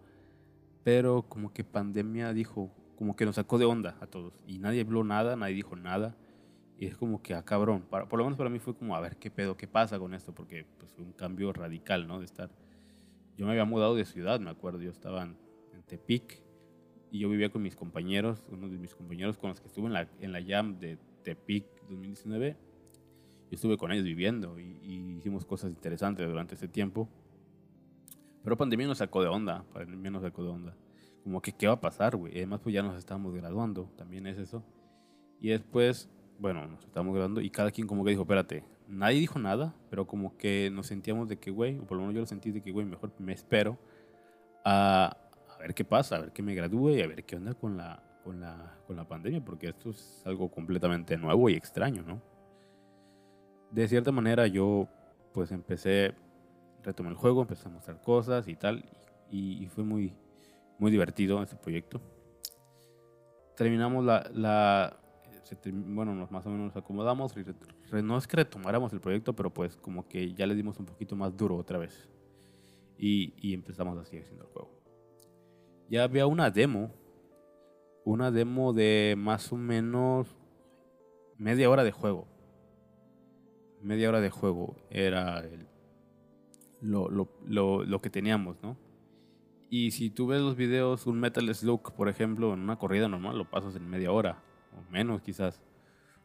Pero 0.84 1.24
como 1.24 1.54
que 1.54 1.64
pandemia 1.64 2.34
dijo, 2.34 2.72
como 2.96 3.16
que 3.16 3.26
nos 3.26 3.36
sacó 3.36 3.58
de 3.58 3.66
onda 3.66 3.98
a 4.02 4.08
todos. 4.08 4.34
Y 4.46 4.60
nadie 4.60 4.82
habló 4.82 5.04
nada, 5.04 5.36
nadie 5.36 5.56
dijo 5.56 5.76
nada. 5.76 6.16
Y 6.78 6.86
es 6.88 6.98
como 6.98 7.22
que, 7.22 7.34
ah, 7.34 7.44
cabrón, 7.44 7.84
para, 7.90 8.08
por 8.08 8.20
lo 8.20 8.26
menos 8.26 8.38
para 8.38 8.50
mí 8.50 8.60
fue 8.60 8.76
como, 8.76 8.96
a 8.96 9.00
ver, 9.00 9.18
¿qué 9.18 9.32
pedo, 9.32 9.56
qué 9.56 9.68
pasa 9.68 9.98
con 9.98 10.14
esto? 10.14 10.34
Porque 10.34 10.66
pues, 10.78 10.92
fue 10.92 11.06
un 11.06 11.14
cambio 11.14 11.54
radical, 11.54 12.08
¿no? 12.08 12.20
De 12.20 12.26
estar... 12.26 12.50
Yo 13.38 13.46
me 13.46 13.52
había 13.52 13.66
mudado 13.66 13.96
de 13.96 14.06
ciudad, 14.06 14.40
me 14.40 14.50
acuerdo, 14.50 14.82
yo 14.82 14.92
estaba 14.92 15.24
en, 15.24 15.38
en 15.74 15.84
Tepic 15.84 16.42
y 17.12 17.20
yo 17.20 17.30
vivía 17.30 17.50
con 17.50 17.62
mis 17.62 17.76
compañeros, 17.76 18.46
uno 18.50 18.70
de 18.70 18.78
mis 18.78 18.96
compañeros 18.96 19.38
con 19.38 19.50
los 19.50 19.60
que 19.60 19.68
estuve 19.68 19.88
en 19.88 19.94
la, 19.94 20.08
en 20.20 20.32
la 20.32 20.44
Jam 20.44 20.80
de 20.80 20.98
Tepic 21.24 21.66
2019. 21.90 22.56
Yo 23.50 23.56
estuve 23.56 23.78
con 23.78 23.92
ellos 23.92 24.06
viviendo 24.06 24.60
y, 24.60 24.80
y 24.84 25.18
hicimos 25.18 25.46
cosas 25.46 25.70
interesantes 25.72 26.28
durante 26.28 26.56
ese 26.56 26.68
tiempo. 26.68 27.10
Pero 28.46 28.56
pandemia 28.56 28.86
nos 28.86 29.00
sacó 29.00 29.24
de 29.24 29.28
onda, 29.28 29.66
pandemia 29.74 30.12
nos 30.12 30.22
sacó 30.22 30.44
de 30.44 30.50
onda. 30.50 30.78
Como 31.24 31.42
que, 31.42 31.52
¿qué 31.52 31.66
va 31.66 31.74
a 31.74 31.82
pasar, 31.82 32.16
güey? 32.16 32.32
Además, 32.38 32.60
pues 32.62 32.76
ya 32.76 32.84
nos 32.84 32.96
estamos 32.96 33.34
graduando, 33.34 33.90
también 33.98 34.28
es 34.28 34.38
eso. 34.38 34.64
Y 35.42 35.50
después, 35.50 36.08
bueno, 36.38 36.68
nos 36.68 36.86
estamos 36.86 37.12
graduando 37.16 37.42
y 37.42 37.50
cada 37.50 37.72
quien 37.72 37.88
como 37.88 38.04
que 38.04 38.12
dijo, 38.12 38.22
espérate, 38.22 38.64
nadie 38.88 39.20
dijo 39.20 39.40
nada, 39.40 39.74
pero 39.90 40.06
como 40.06 40.38
que 40.38 40.70
nos 40.72 40.86
sentíamos 40.86 41.28
de 41.28 41.40
que, 41.40 41.50
güey, 41.50 41.80
o 41.80 41.88
por 41.88 41.98
lo 41.98 42.04
menos 42.04 42.14
yo 42.14 42.22
lo 42.22 42.28
sentí 42.28 42.52
de 42.52 42.62
que, 42.62 42.72
güey, 42.72 42.86
mejor 42.86 43.12
me 43.18 43.34
espero 43.34 43.80
a, 44.64 45.18
a 45.50 45.58
ver 45.58 45.74
qué 45.74 45.84
pasa, 45.84 46.18
a 46.18 46.20
ver 46.20 46.32
qué 46.32 46.44
me 46.44 46.54
gradúe 46.54 46.92
y 46.92 47.02
a 47.02 47.08
ver 47.08 47.26
qué 47.26 47.38
onda 47.38 47.56
con 47.56 47.76
la, 47.78 48.04
con 48.24 48.40
la, 48.40 48.78
con 48.86 48.96
la 48.96 49.08
pandemia, 49.08 49.44
porque 49.44 49.70
esto 49.70 49.90
es 49.90 50.22
algo 50.24 50.52
completamente 50.52 51.18
nuevo 51.18 51.50
y 51.50 51.56
extraño, 51.56 52.04
¿no? 52.04 52.22
De 53.72 53.88
cierta 53.88 54.12
manera 54.12 54.46
yo 54.46 54.88
pues 55.34 55.52
empecé 55.52 56.14
retomé 56.86 57.10
el 57.10 57.16
juego, 57.16 57.42
empecé 57.42 57.68
a 57.68 57.72
mostrar 57.72 58.02
cosas 58.02 58.48
y 58.48 58.56
tal, 58.56 58.86
y, 59.30 59.68
fue 59.68 59.84
muy, 59.84 60.14
muy 60.80 60.92
divertido 60.92 61.42
ese 61.44 61.56
proyecto. 61.56 62.00
Terminamos 63.58 64.06
la, 64.06 65.00
bueno, 65.74 66.28
más 66.30 66.46
o 66.46 66.50
menos 66.50 66.68
nos 66.68 66.76
acomodamos, 66.76 67.34
no 67.92 68.18
es 68.18 68.28
que 68.28 68.38
retomáramos 68.38 68.94
el 68.94 69.02
proyecto, 69.02 69.34
pero 69.36 69.54
pues 69.54 69.76
como 69.78 70.08
que 70.08 70.34
ya 70.34 70.46
le 70.46 70.56
dimos 70.56 70.80
un 70.80 70.86
poquito 70.86 71.16
más 71.16 71.36
duro 71.36 71.56
otra 71.58 71.78
vez. 71.78 72.10
Y, 72.98 73.34
y 73.38 73.54
empezamos 73.54 73.98
así 73.98 74.18
haciendo 74.18 74.46
el 74.46 74.50
juego. 74.52 74.72
Ya 75.90 76.04
había 76.04 76.28
una 76.28 76.50
demo, 76.50 76.92
una 78.06 78.32
demo 78.32 78.74
de 78.74 79.16
más 79.18 79.52
o 79.52 79.58
menos 79.58 80.34
media 81.38 81.70
hora 81.70 81.84
de 81.84 81.92
juego. 81.92 82.28
Media 83.82 84.10
hora 84.10 84.22
de 84.22 84.30
juego 84.30 84.76
era 84.90 85.40
el 85.40 85.68
lo, 86.82 87.10
lo, 87.10 87.84
lo, 87.84 88.02
que 88.02 88.10
teníamos, 88.10 88.58
¿no? 88.62 88.78
Y 89.70 89.92
si 89.92 90.10
tú 90.10 90.28
ves 90.28 90.42
los 90.42 90.56
videos, 90.56 91.08
un 91.08 91.20
Metal 91.20 91.54
Slug, 91.54 91.94
por 91.94 92.10
ejemplo, 92.10 92.54
en 92.54 92.62
una 92.62 92.78
corrida 92.78 93.08
normal, 93.08 93.38
lo 93.38 93.50
pasas 93.50 93.76
en 93.76 93.90
media 93.90 94.12
hora, 94.12 94.42
o 94.78 94.92
menos 94.92 95.22
quizás. 95.22 95.62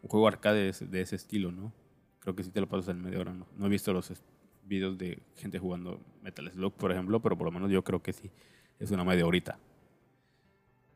Un 0.02 0.08
juego 0.08 0.28
arcade 0.28 0.60
de 0.60 0.68
ese, 0.70 0.86
de 0.86 1.00
ese 1.02 1.16
estilo, 1.16 1.52
¿no? 1.52 1.72
Creo 2.20 2.34
que 2.34 2.42
sí 2.42 2.50
te 2.50 2.60
lo 2.60 2.68
pasas 2.68 2.88
en 2.88 3.02
media 3.02 3.20
hora, 3.20 3.32
¿no? 3.32 3.46
No 3.56 3.66
he 3.66 3.68
visto 3.68 3.92
los 3.92 4.12
videos 4.64 4.96
de 4.96 5.20
gente 5.36 5.58
jugando 5.58 6.00
Metal 6.22 6.50
Slug, 6.50 6.72
por 6.74 6.92
ejemplo, 6.92 7.20
pero 7.20 7.36
por 7.36 7.46
lo 7.46 7.52
menos 7.52 7.70
yo 7.70 7.82
creo 7.82 8.02
que 8.02 8.12
sí, 8.12 8.30
es 8.78 8.90
una 8.90 9.04
media 9.04 9.26
horita. 9.26 9.58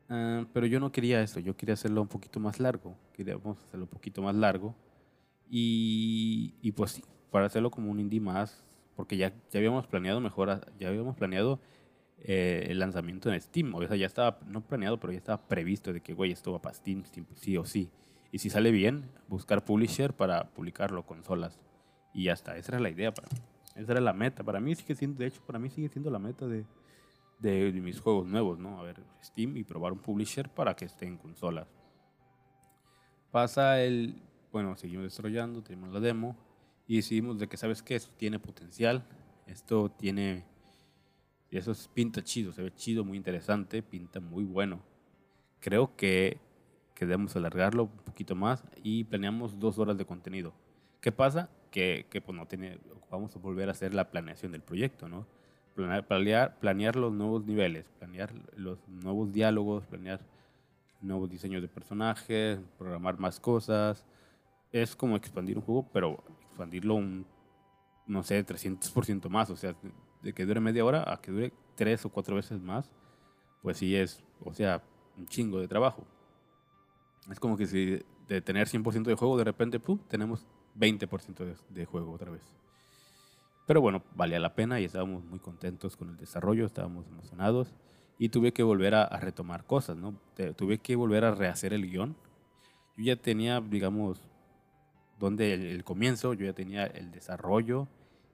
Uh, 0.08 0.44
pero 0.52 0.66
yo 0.66 0.80
no 0.80 0.92
quería 0.92 1.22
eso, 1.22 1.40
yo 1.40 1.56
quería 1.56 1.72
hacerlo 1.72 2.02
un 2.02 2.08
poquito 2.08 2.38
más 2.38 2.60
largo, 2.60 2.94
queríamos 3.14 3.58
hacerlo 3.58 3.84
un 3.84 3.90
poquito 3.90 4.20
más 4.20 4.34
largo 4.34 4.74
Y, 5.48 6.54
y 6.60 6.72
pues 6.72 6.92
sí, 6.92 7.04
para 7.30 7.46
hacerlo 7.46 7.70
como 7.70 7.90
un 7.90 7.98
indie 7.98 8.20
más, 8.20 8.62
porque 8.94 9.16
ya, 9.16 9.32
ya 9.50 9.58
habíamos 9.58 9.86
planeado 9.86 10.20
mejor, 10.20 10.60
ya 10.78 10.88
habíamos 10.88 11.16
planeado 11.16 11.60
eh, 12.26 12.68
el 12.70 12.78
lanzamiento 12.78 13.32
en 13.32 13.40
Steam. 13.40 13.74
O 13.74 13.86
sea, 13.86 13.96
ya 13.96 14.06
estaba, 14.06 14.38
no 14.46 14.62
planeado, 14.62 14.98
pero 14.98 15.12
ya 15.12 15.18
estaba 15.18 15.46
previsto 15.46 15.92
de 15.92 16.00
que, 16.00 16.14
güey, 16.14 16.32
esto 16.32 16.52
va 16.52 16.62
para 16.62 16.74
Steam, 16.74 17.04
Steam, 17.04 17.26
sí 17.34 17.56
o 17.56 17.64
sí. 17.64 17.90
Y 18.32 18.38
si 18.38 18.50
sale 18.50 18.70
bien, 18.70 19.10
buscar 19.28 19.64
publisher 19.64 20.12
para 20.14 20.50
publicarlo, 20.50 21.04
consolas. 21.04 21.60
Y 22.12 22.24
ya 22.24 22.32
está, 22.32 22.56
esa 22.56 22.72
era 22.72 22.80
la 22.80 22.90
idea 22.90 23.12
para 23.12 23.28
Esa 23.76 23.92
era 23.92 24.00
la 24.00 24.12
meta. 24.12 24.42
Para 24.42 24.60
mí 24.60 24.74
sigue 24.74 24.94
siendo, 24.94 25.18
de 25.18 25.26
hecho, 25.26 25.42
para 25.46 25.58
mí 25.58 25.68
sigue 25.70 25.88
siendo 25.88 26.10
la 26.10 26.18
meta 26.18 26.46
de, 26.46 26.64
de, 27.40 27.72
mis 27.72 28.00
juegos 28.00 28.26
nuevos, 28.26 28.58
¿no? 28.58 28.80
A 28.80 28.82
ver, 28.82 29.02
Steam 29.22 29.56
y 29.56 29.64
probar 29.64 29.92
un 29.92 29.98
publisher 29.98 30.48
para 30.48 30.74
que 30.74 30.84
esté 30.84 31.06
en 31.06 31.18
consolas. 31.18 31.68
Pasa 33.30 33.82
el, 33.82 34.22
bueno, 34.52 34.76
seguimos 34.76 35.04
desarrollando, 35.04 35.62
tenemos 35.62 35.92
la 35.92 36.00
demo 36.00 36.36
y 36.86 36.96
decidimos 36.96 37.38
de 37.38 37.48
que, 37.48 37.56
¿sabes 37.56 37.82
qué? 37.82 37.94
Esto 37.96 38.12
tiene 38.16 38.38
potencial, 38.38 39.04
esto 39.46 39.90
tiene, 39.90 40.44
eso 41.50 41.72
es, 41.72 41.88
pinta 41.88 42.22
chido, 42.22 42.52
se 42.52 42.62
ve 42.62 42.74
chido, 42.74 43.04
muy 43.04 43.16
interesante, 43.16 43.82
pinta 43.82 44.20
muy 44.20 44.44
bueno. 44.44 44.80
Creo 45.60 45.96
que 45.96 46.38
que 46.94 47.06
debemos 47.06 47.34
alargarlo 47.36 47.84
un 47.84 48.04
poquito 48.04 48.34
más 48.34 48.64
y 48.82 49.04
planeamos 49.04 49.58
dos 49.58 49.78
horas 49.78 49.98
de 49.98 50.06
contenido. 50.06 50.54
¿Qué 51.00 51.12
pasa? 51.12 51.50
Que, 51.70 52.06
que 52.08 52.20
pues 52.20 52.36
no 52.36 52.46
tiene, 52.46 52.78
vamos 53.10 53.34
a 53.34 53.38
volver 53.38 53.68
a 53.68 53.72
hacer 53.72 53.92
la 53.94 54.10
planeación 54.10 54.52
del 54.52 54.62
proyecto, 54.62 55.08
¿no? 55.08 55.26
Planear, 55.74 56.56
planear, 56.60 56.94
los 56.94 57.12
nuevos 57.12 57.44
niveles, 57.44 57.84
planear 57.98 58.32
los 58.56 58.78
nuevos 58.86 59.32
diálogos, 59.32 59.84
planear 59.86 60.20
nuevos 61.00 61.28
diseños 61.28 61.62
de 61.62 61.68
personajes, 61.68 62.60
programar 62.78 63.18
más 63.18 63.40
cosas. 63.40 64.04
Es 64.70 64.94
como 64.94 65.16
expandir 65.16 65.58
un 65.58 65.64
juego, 65.64 65.88
pero 65.92 66.22
expandirlo 66.54 66.94
un, 66.94 67.26
no 68.06 68.22
sé, 68.22 68.44
300% 68.44 69.28
más. 69.28 69.50
O 69.50 69.56
sea, 69.56 69.74
de 70.22 70.32
que 70.32 70.46
dure 70.46 70.60
media 70.60 70.84
hora 70.84 71.04
a 71.06 71.20
que 71.20 71.30
dure 71.30 71.52
tres 71.74 72.04
o 72.04 72.08
cuatro 72.08 72.36
veces 72.36 72.60
más, 72.60 72.90
pues 73.62 73.78
sí 73.78 73.96
es, 73.96 74.22
o 74.44 74.54
sea, 74.54 74.82
un 75.16 75.26
chingo 75.26 75.60
de 75.60 75.68
trabajo. 75.68 76.04
Es 77.30 77.40
como 77.40 77.56
que 77.56 77.66
si 77.66 78.00
de 78.28 78.40
tener 78.40 78.68
100% 78.68 79.04
de 79.04 79.14
juego, 79.14 79.36
de 79.36 79.44
repente 79.44 79.80
¡pum! 79.80 79.98
tenemos 80.08 80.46
20% 80.78 81.56
de, 81.70 81.84
juego 81.84 82.12
otra 82.12 82.30
vez. 82.30 82.42
Pero 83.66 83.80
bueno, 83.80 84.02
valía 84.14 84.38
la 84.38 84.54
pena 84.54 84.80
y 84.80 84.84
estábamos 84.84 85.24
muy 85.24 85.38
contentos 85.38 85.96
con 85.96 86.10
el 86.10 86.16
desarrollo, 86.16 86.66
estábamos 86.66 87.06
emocionados 87.06 87.74
y 88.18 88.28
tuve 88.28 88.52
que 88.52 88.62
volver 88.62 88.94
a, 88.94 89.08
retomar 89.18 89.64
cosas, 89.64 89.96
¿no? 89.96 90.14
Tuve 90.56 90.78
que 90.78 90.96
volver 90.96 91.24
a 91.24 91.34
rehacer 91.34 91.72
el 91.72 91.90
guion. 91.90 92.14
Yo 92.96 93.04
ya 93.04 93.16
tenía, 93.16 93.60
digamos, 93.60 94.20
donde 95.18 95.54
el, 95.54 95.84
comienzo, 95.84 96.34
yo 96.34 96.46
ya 96.46 96.52
tenía 96.52 96.86
el 96.86 97.10
desarrollo 97.10 97.88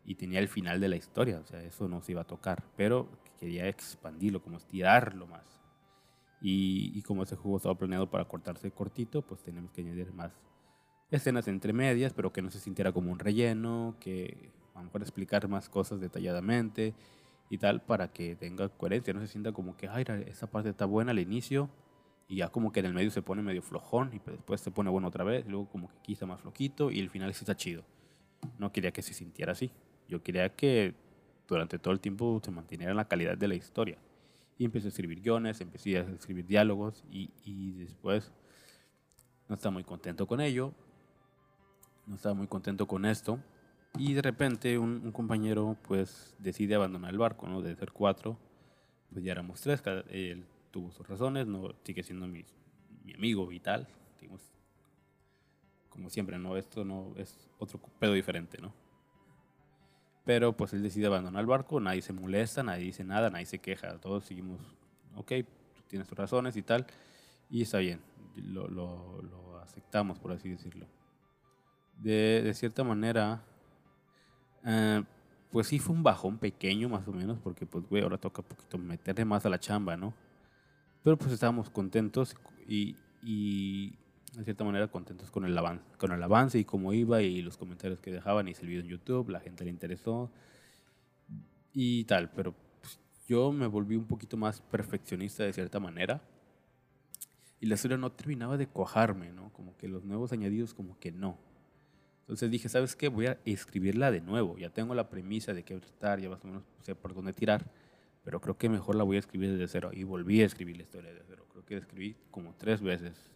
y 0.05 0.15
tenía 0.15 0.41
el 0.41 0.49
final 0.49 0.81
de 0.81 0.89
la 0.89 0.97
historia, 0.97 1.39
o 1.41 1.47
sea, 1.47 1.63
eso 1.63 1.89
no 1.89 2.03
se 2.03 2.13
iba 2.13 2.23
a 2.23 2.27
tocar, 2.27 2.65
pero 2.77 3.09
quería 3.39 3.69
expandirlo, 3.69 4.43
como 4.43 4.57
estirarlo 4.59 5.27
más. 5.27 5.61
Y, 6.43 7.03
como 7.03 7.23
ese 7.23 7.37
juego 7.37 7.59
estaba 7.59 7.77
planeado 7.77 8.09
para 8.11 8.25
cortarse 8.25 8.71
cortito, 8.71 9.23
pues 9.23 9.43
tenemos 9.43 9.73
que 9.73 9.83
añadir 9.83 10.13
más 10.15 10.33
escenas 11.11 11.49
entre 11.49 11.73
medias, 11.73 12.15
pero 12.15 12.33
que 12.33 12.41
no 12.41 12.51
se 12.51 12.61
sintiera 12.61 12.93
como 12.93 13.13
un 13.13 13.19
relleno, 13.19 13.97
que 14.01 14.51
a 14.75 14.79
lo 14.79 14.85
mejor 14.85 15.03
explicar 15.03 15.49
más 15.49 15.69
cosas 15.69 16.01
detalladamente 16.01 16.95
y 17.51 17.59
tal, 17.59 17.83
para 17.83 18.13
que 18.13 18.37
tenga 18.37 18.69
coherencia, 18.69 19.13
no 19.13 19.21
se 19.21 19.27
sienta 19.27 19.53
como 19.53 19.77
que, 19.77 19.89
ay, 19.89 20.05
esa 20.27 20.47
parte 20.47 20.71
está 20.71 20.87
buena 20.87 21.11
al 21.11 21.19
inicio, 21.19 21.69
y 22.31 22.37
ya 22.37 22.49
como 22.49 22.71
que 22.71 22.79
en 22.79 22.87
el 22.87 22.95
medio 22.95 23.11
se 23.11 23.23
pone 23.23 23.43
medio 23.43 23.61
flojón, 23.61 24.13
y 24.15 24.31
después 24.31 24.61
se 24.61 24.71
pone 24.71 24.89
bueno 24.89 25.09
otra 25.09 25.25
vez, 25.25 25.45
y 25.45 25.51
luego 25.51 25.69
como 25.69 25.89
que 25.89 25.97
quizá 26.01 26.27
más 26.27 26.41
flojito, 26.41 26.93
y 26.93 27.01
el 27.01 27.11
final 27.11 27.35
sí 27.35 27.41
está 27.43 27.57
chido. 27.57 27.83
No 28.57 28.71
quería 28.71 28.93
que 28.93 29.03
se 29.03 29.13
sintiera 29.13 29.51
así. 29.51 29.73
Yo 30.09 30.23
quería 30.23 30.49
que 30.55 30.95
durante 31.49 31.81
todo 31.81 31.93
el 31.93 31.99
tiempo 31.99 32.41
se 32.43 32.53
mantuviera 32.53 32.95
la 32.95 33.07
calidad 33.07 33.37
de 33.37 33.49
la 33.49 33.57
historia. 33.57 33.99
Y 34.57 34.65
empecé 34.65 34.87
a 34.87 34.91
escribir 34.91 35.21
guiones, 35.21 35.61
empecé 35.61 35.99
a 35.99 36.03
escribir 36.03 36.47
diálogos 36.47 37.05
y, 37.11 37.31
y 37.45 37.73
después 37.73 38.33
no 39.49 39.57
estaba 39.57 39.73
muy 39.73 39.83
contento 39.83 40.29
con 40.29 40.41
ello. 40.41 40.73
No 42.07 42.15
estaba 42.15 42.35
muy 42.37 42.47
contento 42.47 42.87
con 42.87 43.07
esto. 43.07 43.41
Y 43.99 44.15
de 44.15 44.23
repente 44.23 44.79
un, 44.79 45.11
compañero 45.11 45.77
pues 45.89 46.37
decide 46.39 46.77
abandonar 46.77 47.11
el 47.11 47.19
barco, 47.19 47.49
¿no? 47.49 47.61
De 47.61 47.75
ser 47.75 47.91
cuatro, 47.91 48.39
pues 49.13 49.25
ya 49.25 49.33
éramos 49.33 49.61
tres. 49.61 49.83
Tuvo 50.71 50.91
sus 50.93 51.07
razones, 51.07 51.47
no 51.47 51.75
sigue 51.85 52.03
siendo 52.03 52.27
mi, 52.27 52.45
mi 53.05 53.15
amigo 53.15 53.50
y 53.53 53.61
tal. 53.61 53.87
como 55.89 56.09
siempre, 56.09 56.39
¿no? 56.39 56.57
Esto 56.57 56.85
no 56.85 57.12
es 57.17 57.50
otro 57.59 57.79
pedo 57.99 58.15
diferente, 58.15 58.59
¿no? 58.59 58.73
Pero 60.25 60.57
pues 60.57 60.73
él 60.73 60.83
decide 60.83 61.07
abandonar 61.07 61.41
el 61.41 61.47
barco, 61.47 61.81
nadie 61.81 62.03
se 62.03 62.12
molesta, 62.12 62.62
nadie 62.62 62.85
dice 62.85 63.05
nada, 63.05 63.31
nadie 63.31 63.47
se 63.47 63.59
queja, 63.59 63.99
todos 63.99 64.25
seguimos, 64.25 64.61
ok, 65.17 65.33
tú 65.75 65.83
tienes 65.89 66.07
tus 66.07 66.17
razones 66.17 66.57
y 66.57 66.62
tal, 66.62 66.87
y 67.50 67.62
está 67.62 67.79
bien, 67.79 68.00
lo, 68.37 68.69
lo, 68.69 69.21
lo 69.23 69.59
aceptamos, 69.59 70.19
por 70.19 70.33
así 70.33 70.49
decirlo. 70.49 70.87
De, 71.99 72.43
de 72.43 72.55
cierta 72.55 72.85
manera, 72.85 73.43
eh, 74.65 75.03
pues 75.50 75.67
sí 75.67 75.79
fue 75.79 75.95
un 75.95 76.03
bajón 76.03 76.39
pequeño 76.39 76.89
más 76.89 77.07
o 77.09 77.12
menos, 77.12 77.39
porque 77.41 77.67
pues 77.67 77.87
güey, 77.89 78.03
ahora 78.03 78.19
toca 78.19 78.43
un 78.43 78.49
poquito 78.49 78.79
meterle 78.79 79.25
más 79.25 79.45
a 79.47 79.50
la 79.50 79.59
chamba, 79.59 79.97
¿no? 79.97 80.15
Pero 81.02 81.16
pues 81.16 81.33
estábamos 81.33 81.71
contentos 81.71 82.37
y, 82.69 82.97
y 83.23 83.95
de 84.37 84.45
cierta 84.45 84.64
manera 84.64 84.88
contentos 84.88 85.30
con 85.30 85.45
el, 85.45 85.57
avance, 85.57 85.85
con 85.99 86.12
el 86.12 86.23
avance 86.23 86.59
y 86.59 86.64
cómo 86.64 86.92
iba 86.92 87.23
y 87.23 87.42
los 87.42 87.57
comentarios 87.57 88.00
que 88.00 88.12
dejaban 88.12 88.49
y 88.49 88.52
el 88.52 88.66
video 88.66 88.83
en 88.83 88.88
YouTube, 88.88 89.30
la 89.30 89.40
gente 89.40 89.64
le 89.64 89.71
interesó 89.71 90.30
y 91.73 92.04
tal, 92.04 92.30
pero 92.30 92.54
pues, 92.80 92.99
yo 93.28 93.52
me 93.52 93.66
volví 93.66 93.97
un 93.97 94.07
poquito 94.07 94.37
más 94.37 94.61
perfeccionista 94.61 95.45
de 95.45 95.52
cierta 95.52 95.80
manera 95.80 96.23
y 97.61 97.66
la 97.66 97.75
historia 97.75 97.97
no 97.97 98.11
terminaba 98.12 98.57
de 98.57 98.66
cuajarme, 98.66 99.33
¿no? 99.33 99.52
Como 99.52 99.76
que 99.76 99.87
los 99.87 100.04
nuevos 100.04 100.33
añadidos 100.33 100.73
como 100.73 100.99
que 100.99 101.12
no. 101.12 101.38
Entonces 102.23 102.50
dije, 102.50 102.69
¿sabes 102.69 102.97
qué? 102.97 103.09
Voy 103.09 103.26
a 103.26 103.38
escribirla 103.45 104.11
de 104.11 104.21
nuevo. 104.21 104.57
Ya 104.57 104.71
tengo 104.71 104.95
la 104.95 105.11
premisa 105.11 105.52
de 105.52 105.62
qué 105.62 105.75
estar, 105.75 106.21
ya 106.21 106.30
más 106.30 106.42
o 106.45 106.47
menos 106.47 106.62
sé 106.80 106.95
por 106.95 107.12
dónde 107.12 107.33
tirar, 107.33 107.66
pero 108.31 108.41
creo 108.41 108.57
que 108.57 108.69
mejor 108.69 108.95
la 108.95 109.03
voy 109.03 109.17
a 109.17 109.19
escribir 109.19 109.51
desde 109.51 109.67
cero. 109.67 109.91
Y 109.93 110.05
volví 110.05 110.41
a 110.41 110.47
escribir 110.47 110.77
la 110.77 110.85
historia 110.85 111.11
desde 111.11 111.25
cero. 111.27 111.47
Creo 111.51 111.65
que 111.65 111.77
escribí 111.77 112.17
como 112.31 112.55
tres 112.55 112.81
veces 112.81 113.29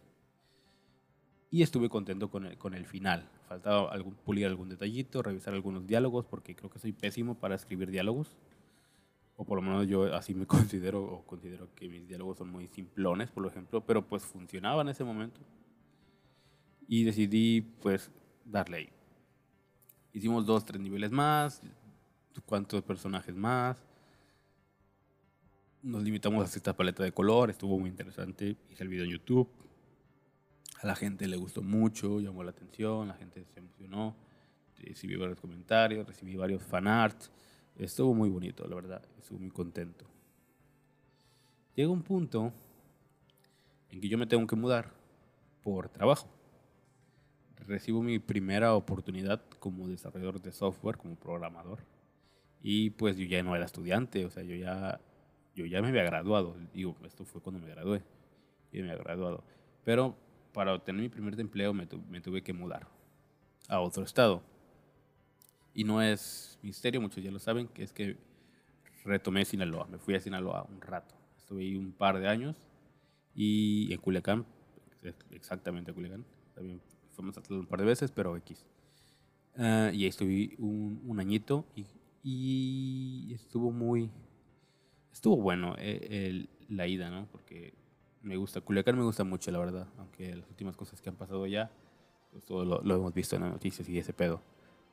y 1.51 1.63
estuve 1.63 1.89
contento 1.89 2.29
con 2.29 2.45
el, 2.45 2.57
con 2.57 2.73
el 2.73 2.85
final. 2.85 3.29
Faltaba 3.49 3.91
algún, 3.91 4.15
pulir 4.15 4.45
algún 4.45 4.69
detallito, 4.69 5.21
revisar 5.21 5.53
algunos 5.53 5.85
diálogos, 5.85 6.25
porque 6.25 6.55
creo 6.55 6.69
que 6.69 6.79
soy 6.79 6.93
pésimo 6.93 7.35
para 7.35 7.55
escribir 7.55 7.91
diálogos. 7.91 8.37
O 9.35 9.43
por 9.43 9.57
lo 9.57 9.63
menos 9.63 9.85
yo 9.85 10.15
así 10.15 10.33
me 10.33 10.47
considero, 10.47 11.03
o 11.03 11.25
considero 11.25 11.67
que 11.75 11.89
mis 11.89 12.07
diálogos 12.07 12.37
son 12.37 12.49
muy 12.49 12.67
simplones, 12.67 13.29
por 13.31 13.45
ejemplo, 13.45 13.85
pero 13.85 14.07
pues 14.07 14.23
funcionaba 14.23 14.81
en 14.81 14.87
ese 14.87 15.03
momento. 15.03 15.41
Y 16.87 17.03
decidí 17.03 17.59
pues 17.81 18.09
darle 18.45 18.77
ahí. 18.77 18.89
Hicimos 20.13 20.45
dos, 20.45 20.63
tres 20.63 20.79
niveles 20.79 21.11
más, 21.11 21.61
cuántos 22.45 22.81
personajes 22.81 23.35
más. 23.35 23.85
Nos 25.85 26.01
limitamos 26.01 26.41
a 26.43 26.57
esta 26.57 26.75
paleta 26.75 27.03
de 27.03 27.11
color, 27.11 27.51
estuvo 27.51 27.77
muy 27.77 27.91
interesante. 27.91 28.57
Hice 28.71 28.81
el 28.81 28.89
video 28.89 29.05
en 29.05 29.11
YouTube 29.11 29.47
a 30.81 30.87
la 30.87 30.95
gente 30.95 31.27
le 31.27 31.37
gustó 31.37 31.61
mucho, 31.61 32.19
llamó 32.19 32.43
la 32.43 32.49
atención, 32.49 33.07
la 33.07 33.13
gente 33.13 33.45
se 33.53 33.59
emocionó, 33.59 34.15
recibí 34.79 35.15
varios 35.15 35.39
comentarios, 35.39 36.07
recibí 36.07 36.35
varios 36.35 36.63
fanarts. 36.63 37.29
Estuvo 37.77 38.15
muy 38.15 38.29
bonito, 38.29 38.67
la 38.67 38.75
verdad, 38.75 39.03
estuve 39.19 39.37
muy 39.37 39.51
contento. 39.51 40.05
Llega 41.75 41.91
un 41.91 42.01
punto 42.01 42.51
en 43.91 44.01
que 44.01 44.09
yo 44.09 44.17
me 44.17 44.25
tengo 44.25 44.47
que 44.47 44.55
mudar 44.55 44.91
por 45.61 45.87
trabajo. 45.89 46.27
Recibo 47.67 48.01
mi 48.01 48.17
primera 48.17 48.73
oportunidad 48.73 49.39
como 49.59 49.87
desarrollador 49.87 50.41
de 50.41 50.51
software, 50.51 50.97
como 50.97 51.15
programador. 51.15 51.77
Y 52.63 52.89
pues 52.89 53.17
yo 53.17 53.25
ya 53.27 53.43
no 53.43 53.55
era 53.55 53.65
estudiante, 53.65 54.25
o 54.25 54.31
sea, 54.31 54.41
yo 54.41 54.55
ya, 54.55 54.99
yo 55.55 55.65
ya 55.65 55.81
me 55.81 55.87
había 55.89 56.03
graduado. 56.03 56.55
Digo, 56.73 56.95
esto 57.05 57.25
fue 57.25 57.41
cuando 57.41 57.59
me 57.59 57.69
gradué. 57.71 58.01
Yo 58.71 58.83
me 58.83 58.91
había 58.91 59.03
graduado. 59.03 59.43
Pero 59.83 60.15
para 60.53 60.73
obtener 60.73 61.01
mi 61.01 61.09
primer 61.09 61.39
empleo 61.39 61.73
me, 61.73 61.85
tuve 61.85 62.41
que 62.41 62.53
mudar 62.53 62.87
a 63.67 63.79
otro 63.79 64.03
estado. 64.03 64.43
Y 65.73 65.83
no 65.83 66.01
es 66.01 66.59
misterio, 66.61 67.01
muchos 67.01 67.23
ya 67.23 67.31
lo 67.31 67.39
saben, 67.39 67.67
que 67.67 67.83
es 67.83 67.91
que 67.91 68.17
retomé 69.03 69.45
Sinaloa. 69.45 69.87
Me 69.87 69.97
fui 69.97 70.15
a 70.15 70.19
Sinaloa 70.19 70.67
un 70.69 70.81
rato. 70.81 71.15
Estuve 71.37 71.61
ahí 71.61 71.75
un 71.75 71.91
par 71.91 72.19
de 72.19 72.27
años 72.27 72.55
y 73.35 73.91
en 73.93 73.99
Culiacán, 73.99 74.45
exactamente 75.31 75.91
en 75.91 75.95
Culiacán. 75.95 76.25
También 76.53 76.81
fuimos 77.11 77.37
a 77.37 77.41
un 77.49 77.65
par 77.65 77.79
de 77.79 77.85
veces, 77.85 78.11
pero 78.11 78.35
X. 78.37 78.65
Uh, 79.57 79.91
y 79.93 80.03
ahí 80.03 80.07
estuve 80.07 80.55
un, 80.57 81.01
un 81.05 81.19
añito 81.19 81.65
y, 81.75 81.85
y, 82.23 83.33
estuvo 83.33 83.71
muy... 83.71 84.09
Estuvo 85.15 85.37
bueno 85.37 85.75
eh, 85.77 86.45
la 86.67 86.87
ida, 86.87 87.09
¿no? 87.09 87.25
Porque 87.31 87.73
me 88.21 88.35
gusta. 88.35 88.59
Culiacán 88.59 88.97
me 88.97 89.03
gusta 89.05 89.23
mucho, 89.23 89.49
la 89.49 89.59
verdad. 89.59 89.87
Aunque 89.97 90.35
las 90.35 90.49
últimas 90.49 90.75
cosas 90.75 91.01
que 91.01 91.07
han 91.07 91.15
pasado 91.15 91.47
ya, 91.47 91.71
Pues 92.33 92.43
todo 92.43 92.65
lo, 92.65 92.81
lo 92.81 92.95
hemos 92.95 93.13
visto 93.13 93.37
en 93.37 93.43
las 93.43 93.51
noticias 93.53 93.87
y 93.87 93.97
ese 93.97 94.11
pedo. 94.11 94.41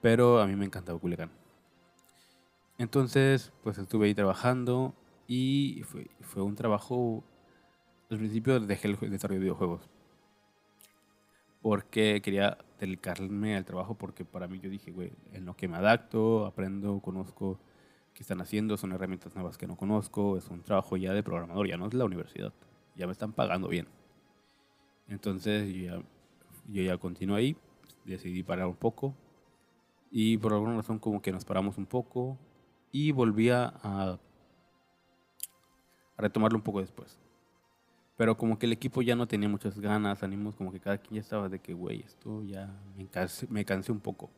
Pero 0.00 0.40
a 0.40 0.46
mí 0.46 0.54
me 0.54 0.64
encantaba 0.64 0.96
Culiacán. 0.96 1.32
Entonces, 2.78 3.52
pues 3.64 3.78
estuve 3.78 4.06
ahí 4.06 4.14
trabajando 4.14 4.94
y 5.26 5.82
fue, 5.86 6.06
fue 6.20 6.42
un 6.42 6.54
trabajo. 6.54 7.24
Al 8.08 8.18
principio 8.18 8.60
dejé 8.60 8.88
el 8.88 9.10
desarrollo 9.10 9.40
de 9.40 9.44
videojuegos. 9.46 9.90
Porque 11.62 12.22
quería 12.22 12.58
dedicarme 12.78 13.56
al 13.56 13.64
trabajo, 13.64 13.96
porque 13.96 14.24
para 14.24 14.46
mí 14.46 14.60
yo 14.60 14.70
dije, 14.70 14.92
güey, 14.92 15.10
en 15.32 15.46
lo 15.46 15.56
que 15.56 15.66
me 15.66 15.78
adapto, 15.78 16.46
aprendo, 16.46 17.00
conozco 17.00 17.58
qué 18.14 18.22
están 18.22 18.40
haciendo, 18.40 18.76
son 18.76 18.92
herramientas 18.92 19.34
nuevas 19.34 19.58
que 19.58 19.66
no 19.66 19.76
conozco, 19.76 20.36
es 20.36 20.48
un 20.48 20.62
trabajo 20.62 20.96
ya 20.96 21.12
de 21.12 21.22
programador, 21.22 21.68
ya 21.68 21.76
no 21.76 21.86
es 21.86 21.94
la 21.94 22.04
universidad, 22.04 22.52
ya 22.96 23.06
me 23.06 23.12
están 23.12 23.32
pagando 23.32 23.68
bien. 23.68 23.86
Entonces 25.08 25.72
yo 25.72 25.84
ya, 25.84 26.02
yo 26.68 26.82
ya 26.82 26.96
continué 26.98 27.38
ahí, 27.38 27.56
decidí 28.04 28.42
parar 28.42 28.66
un 28.66 28.76
poco 28.76 29.14
y 30.10 30.36
por 30.38 30.52
alguna 30.52 30.76
razón 30.76 30.98
como 30.98 31.22
que 31.22 31.32
nos 31.32 31.44
paramos 31.44 31.78
un 31.78 31.86
poco 31.86 32.38
y 32.90 33.12
volví 33.12 33.48
a, 33.50 33.72
a 33.82 34.18
retomarlo 36.18 36.58
un 36.58 36.64
poco 36.64 36.80
después. 36.80 37.18
Pero 38.16 38.36
como 38.36 38.58
que 38.58 38.66
el 38.66 38.72
equipo 38.72 39.02
ya 39.02 39.16
no 39.16 39.26
tenía 39.26 39.48
muchas 39.48 39.78
ganas, 39.80 40.22
ánimos, 40.22 40.54
como 40.54 40.70
que 40.70 40.80
cada 40.80 40.98
quien 40.98 41.14
ya 41.14 41.20
estaba 41.22 41.48
de 41.48 41.58
que, 41.58 41.72
güey, 41.72 42.02
esto 42.02 42.42
ya 42.44 42.70
me 42.96 43.06
cansé, 43.08 43.46
me 43.48 43.64
cansé 43.64 43.90
un 43.90 44.00
poco. 44.00 44.30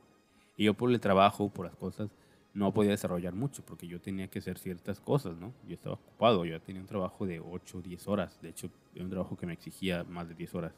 Y 0.57 0.65
yo 0.65 0.75
por 0.75 0.91
el 0.91 1.01
trabajo, 1.01 1.51
por 1.51 1.67
las 1.67 1.77
cosas, 1.77 2.11
no 2.55 2.73
podía 2.73 2.93
desarrollar 2.93 3.35
mucho 3.35 3.65
porque 3.65 3.87
yo 3.87 4.01
tenía 4.01 4.29
que 4.29 4.39
hacer 4.39 4.59
ciertas 4.59 5.01
cosas, 5.01 5.37
¿no? 5.37 5.53
Yo 5.67 5.75
estaba 5.75 5.97
ocupado, 5.97 6.45
yo 6.45 6.61
tenía 6.61 6.81
un 6.81 6.87
trabajo 6.87 7.27
de 7.27 7.41
8 7.41 7.79
o 7.79 7.83
10 7.83 8.07
horas. 8.09 8.41
De 8.41 8.49
hecho, 8.51 8.71
era 8.95 9.05
un 9.05 9.11
trabajo 9.11 9.37
que 9.37 9.47
me 9.47 9.53
exigía 9.53 10.05
más 10.05 10.29
de 10.29 10.35
10 10.35 10.55
horas. 10.55 10.73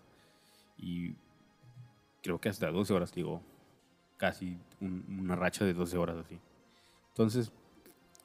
Y 0.78 1.14
creo 2.22 2.40
que 2.40 2.48
hasta 2.48 2.70
12 2.70 2.92
horas, 2.94 3.12
digo, 3.12 3.42
casi 4.16 4.58
un- 4.80 5.04
una 5.20 5.36
racha 5.36 5.64
de 5.64 5.74
12 5.74 5.96
horas 5.98 6.16
así. 6.16 6.38
Entonces, 7.08 7.52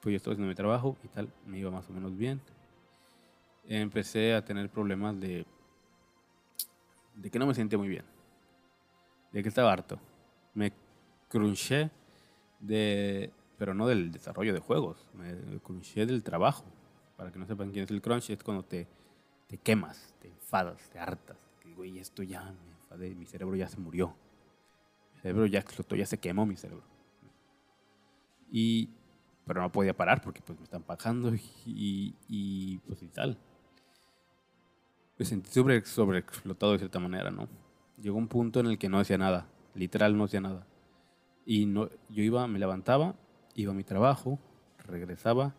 pues 0.01 0.13
yo 0.13 0.17
estaba 0.17 0.34
haciendo 0.34 0.50
mi 0.50 0.55
trabajo 0.55 0.98
y 1.03 1.08
tal, 1.10 1.31
me 1.46 1.60
iba 1.60 1.70
más 1.72 1.89
o 1.89 1.93
menos 1.93 2.17
bien. 2.17 2.41
Empecé 3.67 4.34
a 4.34 4.43
tener 4.43 4.70
problemas 4.70 5.20
de, 5.20 5.46
de 7.15 7.29
que 7.29 7.38
no 7.39 7.46
me 7.46 7.53
sentía 7.53 7.77
muy 7.77 7.88
bien, 7.89 8.03
de 9.31 9.43
que 9.43 9.50
estaba 9.50 9.72
harto. 9.72 10.00
Me 10.53 10.74
crunché 11.29 11.89
de, 12.60 13.31
pero 13.62 13.75
no 13.75 13.86
del 13.86 14.12
desarrollo 14.12 14.56
de 14.56 14.60
juegos, 14.60 15.06
me 15.13 15.60
crunché 15.60 16.08
del 16.08 16.24
trabajo. 16.24 16.65
Para 17.15 17.32
que 17.32 17.38
no 17.38 17.46
sepan 17.46 17.70
quién 17.70 17.84
es 17.86 17.91
el 17.91 18.01
crunch, 18.01 18.32
es 18.32 18.41
cuando 18.41 18.63
te, 18.63 18.88
te 19.46 19.60
quemas, 19.60 20.15
te 20.20 20.30
enfadas, 20.30 20.89
te 20.89 20.98
hartas. 20.98 21.38
Güey, 21.75 22.00
esto 22.00 22.24
ya 22.24 22.41
me 22.41 22.72
enfadé, 22.72 23.13
mi 23.13 23.27
cerebro 23.27 23.56
ya 23.56 23.70
se 23.70 23.77
murió. 23.77 24.15
Mi 25.13 25.22
cerebro 25.22 25.46
ya 25.46 25.60
explotó, 25.60 25.96
ya 25.96 26.08
se 26.08 26.18
quemó 26.18 26.44
mi 26.48 26.56
cerebro. 26.56 26.84
Y, 28.51 28.89
pero 29.46 29.62
no 29.62 29.72
podía 29.72 29.96
parar 29.96 30.24
porque 30.24 30.41
pues 30.41 30.58
me 30.58 30.63
están 30.63 30.82
pagando 30.82 31.32
y, 31.36 31.44
y, 31.68 32.15
y, 32.30 32.77
pues 32.80 33.03
y 33.03 33.10
tal. 33.10 33.38
Me 35.20 35.24
sentí 35.24 35.51
sobre, 35.51 35.86
sobreexplotado 35.86 36.72
de 36.72 36.80
cierta 36.80 37.00
manera, 37.00 37.30
¿no? 37.30 37.48
Llegó 38.01 38.18
un 38.18 38.27
punto 38.27 38.60
en 38.60 38.65
el 38.65 38.80
que 38.80 38.89
no 38.89 38.98
hacía 38.98 39.20
nada, 39.20 39.46
literal 39.75 40.18
no 40.18 40.24
hacía 40.24 40.41
nada. 40.41 40.65
Y 41.46 41.68
no, 41.68 41.89
yo 42.10 42.24
iba, 42.24 42.48
me 42.48 42.58
levantaba, 42.58 43.13
iba 43.55 43.72
a 43.72 43.75
mi 43.75 43.84
trabajo, 43.84 44.39
regresaba, 44.86 45.53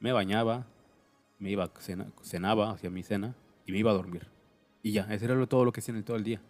me 0.00 0.12
bañaba, 0.12 0.66
me 1.38 1.50
iba, 1.50 1.64
a 1.64 1.70
cena- 1.80 2.10
cenaba, 2.22 2.70
hacía 2.70 2.90
mi 2.90 3.02
cena 3.02 3.34
y 3.66 3.72
me 3.72 3.78
iba 3.78 3.90
a 3.90 3.94
dormir. 3.94 4.26
Y 4.82 4.92
ya, 4.92 5.02
eso 5.12 5.24
era 5.24 5.46
todo 5.46 5.64
lo 5.64 5.72
que 5.72 5.80
hacía 5.80 5.94
en 5.94 6.04
todo 6.04 6.16
el 6.16 6.24
día. 6.24 6.40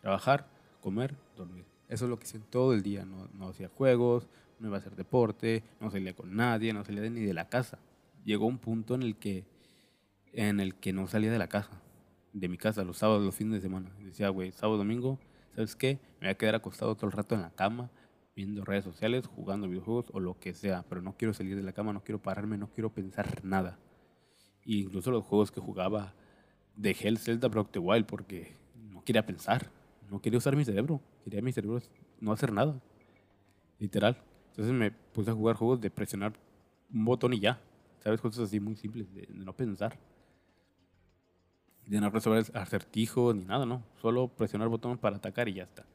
Trabajar, 0.00 0.46
comer, 0.80 1.14
dormir. 1.36 1.64
Eso 1.88 2.04
es 2.04 2.10
lo 2.10 2.18
que 2.18 2.24
hacía 2.24 2.40
todo 2.50 2.72
el 2.74 2.82
día. 2.82 3.04
No, 3.04 3.28
no 3.34 3.48
hacía 3.48 3.68
juegos, 3.68 4.28
no 4.58 4.68
iba 4.68 4.76
a 4.76 4.80
hacer 4.80 4.96
deporte, 4.96 5.62
no 5.80 5.90
salía 5.90 6.14
con 6.14 6.34
nadie, 6.34 6.72
no 6.72 6.84
salía 6.84 7.08
ni 7.08 7.20
de 7.20 7.34
la 7.34 7.48
casa. 7.48 7.78
Llegó 8.24 8.46
un 8.46 8.58
punto 8.58 8.94
en 8.94 9.02
el 9.02 9.16
que, 9.16 9.44
en 10.32 10.60
el 10.60 10.74
que 10.74 10.92
no 10.92 11.06
salía 11.06 11.30
de 11.30 11.38
la 11.38 11.48
casa, 11.48 11.80
de 12.32 12.48
mi 12.48 12.58
casa, 12.58 12.84
los 12.84 12.98
sábados, 12.98 13.24
los 13.24 13.34
fines 13.34 13.54
de 13.54 13.60
semana. 13.60 13.90
Decía, 14.00 14.28
güey, 14.30 14.52
sábado, 14.52 14.78
domingo, 14.78 15.18
¿sabes 15.54 15.76
qué? 15.76 15.98
Me 16.20 16.26
voy 16.26 16.30
a 16.30 16.34
quedar 16.36 16.56
acostado 16.56 16.94
todo 16.96 17.06
el 17.06 17.12
rato 17.12 17.34
en 17.34 17.42
la 17.42 17.50
cama, 17.50 17.88
viendo 18.36 18.64
redes 18.64 18.84
sociales, 18.84 19.26
jugando 19.26 19.66
videojuegos 19.66 20.06
o 20.12 20.20
lo 20.20 20.38
que 20.38 20.52
sea, 20.52 20.84
pero 20.88 21.00
no 21.00 21.16
quiero 21.16 21.32
salir 21.32 21.56
de 21.56 21.62
la 21.62 21.72
cama, 21.72 21.94
no 21.94 22.04
quiero 22.04 22.20
pararme, 22.20 22.58
no 22.58 22.68
quiero 22.70 22.92
pensar 22.92 23.42
nada. 23.42 23.78
Y 24.62 24.82
incluso 24.82 25.10
los 25.10 25.24
juegos 25.24 25.50
que 25.50 25.60
jugaba, 25.60 26.12
dejé 26.76 27.08
el 27.08 27.16
Zelda 27.16 27.48
Breath 27.48 27.66
of 27.66 27.72
the 27.72 27.78
Wild 27.78 28.04
porque 28.04 28.54
no 28.74 29.02
quería 29.02 29.24
pensar, 29.24 29.70
no 30.10 30.20
quería 30.20 30.36
usar 30.36 30.54
mi 30.54 30.66
cerebro, 30.66 31.00
quería 31.24 31.40
mi 31.40 31.50
cerebro 31.50 31.80
no 32.20 32.32
hacer 32.32 32.52
nada, 32.52 32.78
literal. 33.78 34.18
Entonces 34.50 34.74
me 34.74 34.90
puse 34.90 35.30
a 35.30 35.34
jugar 35.34 35.56
juegos 35.56 35.80
de 35.80 35.90
presionar 35.90 36.34
un 36.92 37.04
botón 37.06 37.32
y 37.32 37.40
ya, 37.40 37.58
¿sabes? 38.00 38.20
Cosas 38.20 38.48
así 38.48 38.60
muy 38.60 38.76
simples, 38.76 39.12
de, 39.14 39.22
de 39.22 39.44
no 39.44 39.54
pensar. 39.54 39.98
De 41.86 42.00
no 42.00 42.10
resolver 42.10 42.44
acertijos 42.52 43.34
ni 43.34 43.44
nada, 43.44 43.64
¿no? 43.64 43.82
Solo 44.02 44.28
presionar 44.28 44.68
botón 44.68 44.98
para 44.98 45.16
atacar 45.16 45.48
y 45.48 45.54
ya 45.54 45.62
está. 45.62 45.86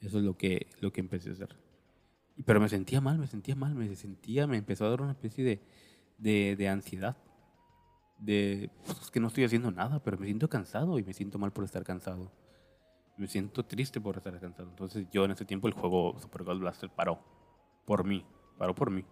Eso 0.00 0.18
es 0.18 0.24
lo 0.24 0.36
que, 0.36 0.66
lo 0.80 0.92
que 0.92 1.00
empecé 1.00 1.30
a 1.30 1.32
hacer. 1.32 1.69
Pero 2.46 2.60
me 2.60 2.68
sentía 2.68 3.00
mal, 3.00 3.18
me 3.18 3.26
sentía 3.26 3.54
mal, 3.54 3.74
me 3.74 3.94
sentía, 3.96 4.46
me 4.46 4.56
empezó 4.56 4.86
a 4.86 4.90
dar 4.90 5.02
una 5.02 5.12
especie 5.12 5.44
de, 5.44 5.62
de, 6.18 6.56
de 6.56 6.68
ansiedad. 6.68 7.16
De, 8.18 8.70
pues, 8.84 9.00
es 9.00 9.10
que 9.10 9.20
no 9.20 9.28
estoy 9.28 9.44
haciendo 9.44 9.70
nada, 9.70 10.02
pero 10.02 10.18
me 10.18 10.26
siento 10.26 10.48
cansado 10.48 10.98
y 10.98 11.02
me 11.02 11.12
siento 11.12 11.38
mal 11.38 11.52
por 11.52 11.64
estar 11.64 11.84
cansado. 11.84 12.32
Me 13.16 13.26
siento 13.26 13.64
triste 13.64 14.00
por 14.00 14.16
estar 14.16 14.38
cansado. 14.40 14.68
Entonces 14.68 15.06
yo 15.10 15.24
en 15.24 15.32
ese 15.32 15.44
tiempo 15.44 15.68
el 15.68 15.74
juego 15.74 16.18
Super 16.18 16.44
Gold 16.44 16.60
Blaster 16.60 16.90
paró. 16.90 17.18
Por 17.84 18.04
mí, 18.04 18.24
paró 18.56 18.74
por 18.74 18.90
mí. 18.90 19.04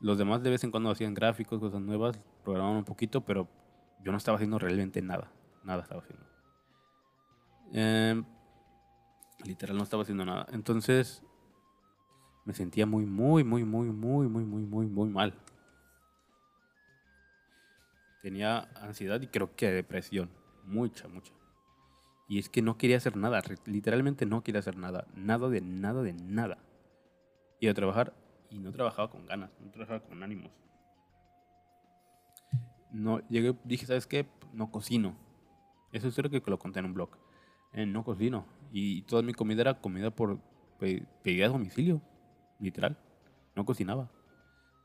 Los 0.00 0.16
demás 0.16 0.42
de 0.42 0.50
vez 0.50 0.62
en 0.62 0.70
cuando 0.70 0.90
hacían 0.90 1.12
gráficos, 1.12 1.58
cosas 1.58 1.80
nuevas, 1.80 2.20
programaban 2.44 2.78
un 2.78 2.84
poquito, 2.84 3.24
pero 3.24 3.48
yo 4.02 4.12
no 4.12 4.18
estaba 4.18 4.36
haciendo 4.36 4.58
realmente 4.58 5.02
nada. 5.02 5.32
Nada 5.64 5.82
estaba 5.82 6.00
haciendo. 6.00 6.24
Em, 7.72 8.24
literal 9.44 9.76
no 9.76 9.82
estaba 9.82 10.02
haciendo 10.02 10.24
nada. 10.24 10.46
Entonces 10.52 11.22
me 12.48 12.54
sentía 12.54 12.86
muy, 12.86 13.04
muy, 13.04 13.44
muy, 13.44 13.62
muy, 13.62 13.90
muy, 13.90 14.26
muy, 14.26 14.42
muy, 14.46 14.62
muy, 14.64 14.86
muy 14.86 15.10
mal. 15.10 15.34
Tenía 18.22 18.60
ansiedad 18.80 19.20
y 19.20 19.26
creo 19.26 19.54
que 19.54 19.70
depresión. 19.70 20.30
Mucha, 20.64 21.08
mucha. 21.08 21.34
Y 22.26 22.38
es 22.38 22.48
que 22.48 22.62
no 22.62 22.78
quería 22.78 22.96
hacer 22.96 23.18
nada. 23.18 23.42
Literalmente 23.66 24.24
no 24.24 24.42
quería 24.42 24.60
hacer 24.60 24.78
nada. 24.78 25.06
Nada 25.14 25.50
de 25.50 25.60
nada 25.60 26.02
de 26.02 26.14
nada. 26.14 26.56
Iba 27.60 27.72
a 27.72 27.74
trabajar 27.74 28.14
y 28.50 28.58
no 28.58 28.72
trabajaba 28.72 29.10
con 29.10 29.26
ganas. 29.26 29.50
No 29.60 29.70
trabajaba 29.70 30.00
con 30.00 30.22
ánimos. 30.22 30.50
No, 32.90 33.20
llegué, 33.28 33.54
dije, 33.64 33.84
¿sabes 33.84 34.06
qué? 34.06 34.26
No 34.54 34.70
cocino. 34.70 35.14
Eso 35.92 36.08
es 36.08 36.14
cierto 36.14 36.30
que 36.42 36.50
lo 36.50 36.58
conté 36.58 36.78
en 36.78 36.86
un 36.86 36.94
blog. 36.94 37.10
Eh, 37.74 37.84
no 37.84 38.04
cocino. 38.04 38.46
Y 38.72 39.02
toda 39.02 39.20
mi 39.22 39.34
comida 39.34 39.60
era 39.60 39.80
comida 39.82 40.10
por 40.10 40.38
pe- 40.78 41.06
pedida 41.22 41.44
a 41.46 41.50
domicilio. 41.50 42.00
Literal. 42.58 42.98
No 43.54 43.64
cocinaba. 43.64 44.10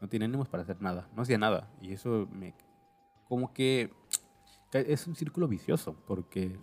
No 0.02 0.10
tenía 0.10 0.28
ánimos 0.28 0.50
para 0.50 0.64
hacer 0.64 0.82
nada. 0.82 1.10
No 1.16 1.22
hacía 1.22 1.38
nada. 1.38 1.70
Y 1.82 1.94
eso 1.94 2.28
me... 2.32 2.54
Como 3.28 3.54
que... 3.54 3.94
Es 4.74 5.08
un 5.08 5.16
círculo 5.16 5.48
vicioso. 5.48 5.96
Porque 6.08 6.60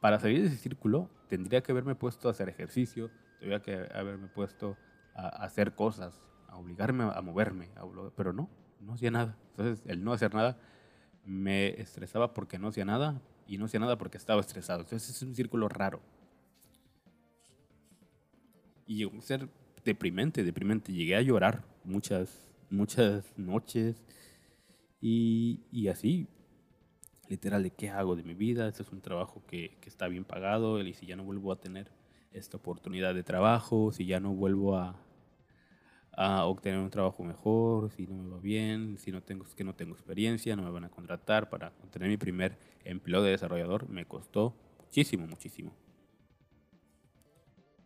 para 0.00 0.18
salir 0.18 0.40
de 0.40 0.48
ese 0.48 0.56
círculo 0.56 1.10
tendría 1.28 1.62
que 1.62 1.72
haberme 1.72 1.94
puesto 1.94 2.28
a 2.28 2.32
hacer 2.32 2.48
ejercicio. 2.48 3.10
Tendría 3.38 3.62
que 3.62 3.88
haberme 3.94 4.28
puesto 4.28 4.76
a, 5.14 5.28
hacer 5.44 5.74
cosas. 5.74 6.20
A 6.48 6.56
obligarme 6.56 7.04
a, 7.04 7.20
moverme. 7.20 7.70
a 7.76 7.84
pero 8.16 8.32
no. 8.32 8.50
No 8.80 8.94
hacía 8.94 9.10
nada. 9.10 9.36
Entonces 9.50 9.82
el 9.86 10.02
no 10.02 10.12
hacer 10.12 10.34
nada 10.34 10.58
me 11.24 11.80
estresaba 11.80 12.34
porque 12.34 12.58
no 12.58 12.68
hacía 12.68 12.84
nada. 12.84 13.20
Y 13.46 13.58
no 13.58 13.66
hacía 13.66 13.80
nada 13.80 13.96
porque 13.96 14.18
estaba 14.18 14.40
estresado. 14.40 14.80
Entonces 14.80 15.08
es 15.10 15.22
un 15.22 15.34
círculo 15.34 15.68
raro. 15.68 16.00
Y 18.86 18.96
llegó 18.96 19.20
ser 19.20 19.48
deprimente, 19.84 20.42
deprimente. 20.42 20.92
Llegué 20.92 21.16
a 21.16 21.22
llorar 21.22 21.64
muchas, 21.84 22.46
muchas 22.70 23.36
noches. 23.38 24.02
Y, 25.00 25.60
y 25.70 25.88
así, 25.88 26.28
literal, 27.28 27.62
¿de 27.62 27.70
qué 27.70 27.90
hago 27.90 28.16
de 28.16 28.22
mi 28.22 28.34
vida? 28.34 28.68
Este 28.68 28.82
es 28.82 28.90
un 28.90 29.00
trabajo 29.00 29.42
que, 29.46 29.76
que 29.80 29.88
está 29.88 30.08
bien 30.08 30.24
pagado. 30.24 30.80
Y 30.80 30.94
si 30.94 31.06
ya 31.06 31.16
no 31.16 31.24
vuelvo 31.24 31.52
a 31.52 31.60
tener 31.60 31.90
esta 32.32 32.56
oportunidad 32.56 33.14
de 33.14 33.22
trabajo, 33.22 33.92
si 33.92 34.06
ya 34.06 34.20
no 34.20 34.34
vuelvo 34.34 34.76
a, 34.76 34.96
a 36.16 36.44
obtener 36.46 36.80
un 36.80 36.90
trabajo 36.90 37.22
mejor, 37.22 37.90
si 37.90 38.06
no 38.06 38.14
me 38.14 38.30
va 38.30 38.38
bien, 38.40 38.98
si 38.98 39.12
no 39.12 39.22
tengo, 39.22 39.44
es 39.44 39.54
que 39.54 39.64
no 39.64 39.74
tengo 39.74 39.92
experiencia, 39.92 40.56
no 40.56 40.62
me 40.62 40.70
van 40.70 40.84
a 40.84 40.90
contratar 40.90 41.48
para 41.48 41.68
obtener 41.82 42.08
mi 42.08 42.16
primer 42.16 42.58
empleo 42.84 43.22
de 43.22 43.30
desarrollador, 43.30 43.88
me 43.88 44.04
costó 44.06 44.54
muchísimo, 44.80 45.26
muchísimo. 45.26 45.74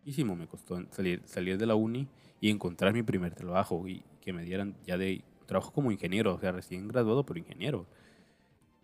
Muchísimo 0.08 0.36
me 0.36 0.46
costó 0.46 0.82
salir, 0.90 1.20
salir 1.26 1.58
de 1.58 1.66
la 1.66 1.74
uni 1.74 2.08
y 2.40 2.48
encontrar 2.48 2.94
mi 2.94 3.02
primer 3.02 3.34
trabajo 3.34 3.86
y 3.86 4.02
que 4.22 4.32
me 4.32 4.42
dieran 4.42 4.74
ya 4.86 4.96
de 4.96 5.22
trabajo 5.44 5.70
como 5.70 5.92
ingeniero, 5.92 6.32
o 6.34 6.40
sea, 6.40 6.50
recién 6.50 6.88
graduado, 6.88 7.26
pero 7.26 7.38
ingeniero. 7.38 7.84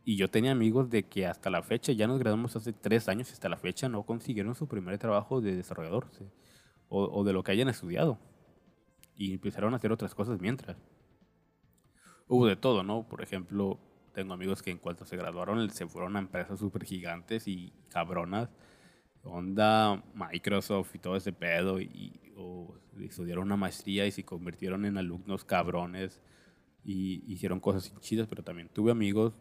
Y 0.05 0.17
yo 0.17 0.29
tenía 0.29 0.53
amigos 0.53 0.91
de 0.91 1.05
que 1.05 1.27
hasta 1.27 1.49
la 1.49 1.63
fecha, 1.63 1.93
ya 1.93 2.07
nos 2.07 2.19
graduamos 2.19 2.57
hace 2.57 2.75
tres 2.75 3.09
años 3.09 3.33
hasta 3.33 3.49
la 3.49 3.57
fecha 3.57 3.89
no 3.89 4.03
consiguieron 4.03 4.55
su 4.55 4.69
primer 4.69 4.99
trabajo 4.99 5.41
de 5.41 5.57
desarrollador 5.57 6.09
o, 6.91 7.05
o, 7.05 7.25
de 7.25 7.33
lo 7.33 7.43
que 7.43 7.53
hayan 7.53 7.71
estudiado. 7.71 8.19
Y 9.17 9.33
empezaron 9.33 9.73
a 9.73 9.79
hacer 9.79 9.93
otras 9.93 10.15
cosas 10.15 10.43
mientras. 10.43 10.77
Hubo 12.29 12.47
de 12.47 12.57
todo, 12.57 12.83
¿no? 12.83 13.09
Por 13.09 13.23
ejemplo, 13.23 13.79
tengo 14.13 14.35
amigos 14.35 14.63
que 14.63 14.73
en 14.73 14.77
cuanto 14.77 15.07
se 15.07 15.17
graduaron 15.17 15.71
se 15.71 15.87
fueron 15.87 16.17
a 16.17 16.19
empresas 16.19 16.59
súper 16.59 16.85
gigantes 16.85 17.49
y 17.49 17.73
cabronas. 17.89 18.51
Onda 19.25 20.03
Microsoft 20.15 20.95
y 20.95 20.99
todo 20.99 21.17
ese 21.17 21.33
pedo. 21.33 21.81
Y, 21.81 22.13
o 22.37 22.75
estudiaron 23.01 23.45
una 23.45 23.57
maestría 23.57 24.07
y 24.07 24.11
se 24.11 24.25
convirtieron 24.25 24.85
en 24.85 24.99
alumnos 24.99 25.45
cabrones. 25.45 26.21
Y 26.85 27.23
hicieron 27.33 27.61
cosas 27.61 27.93
chidas, 28.01 28.27
pero 28.29 28.43
también 28.43 28.69
tuve 28.69 28.91
amigos 28.91 29.35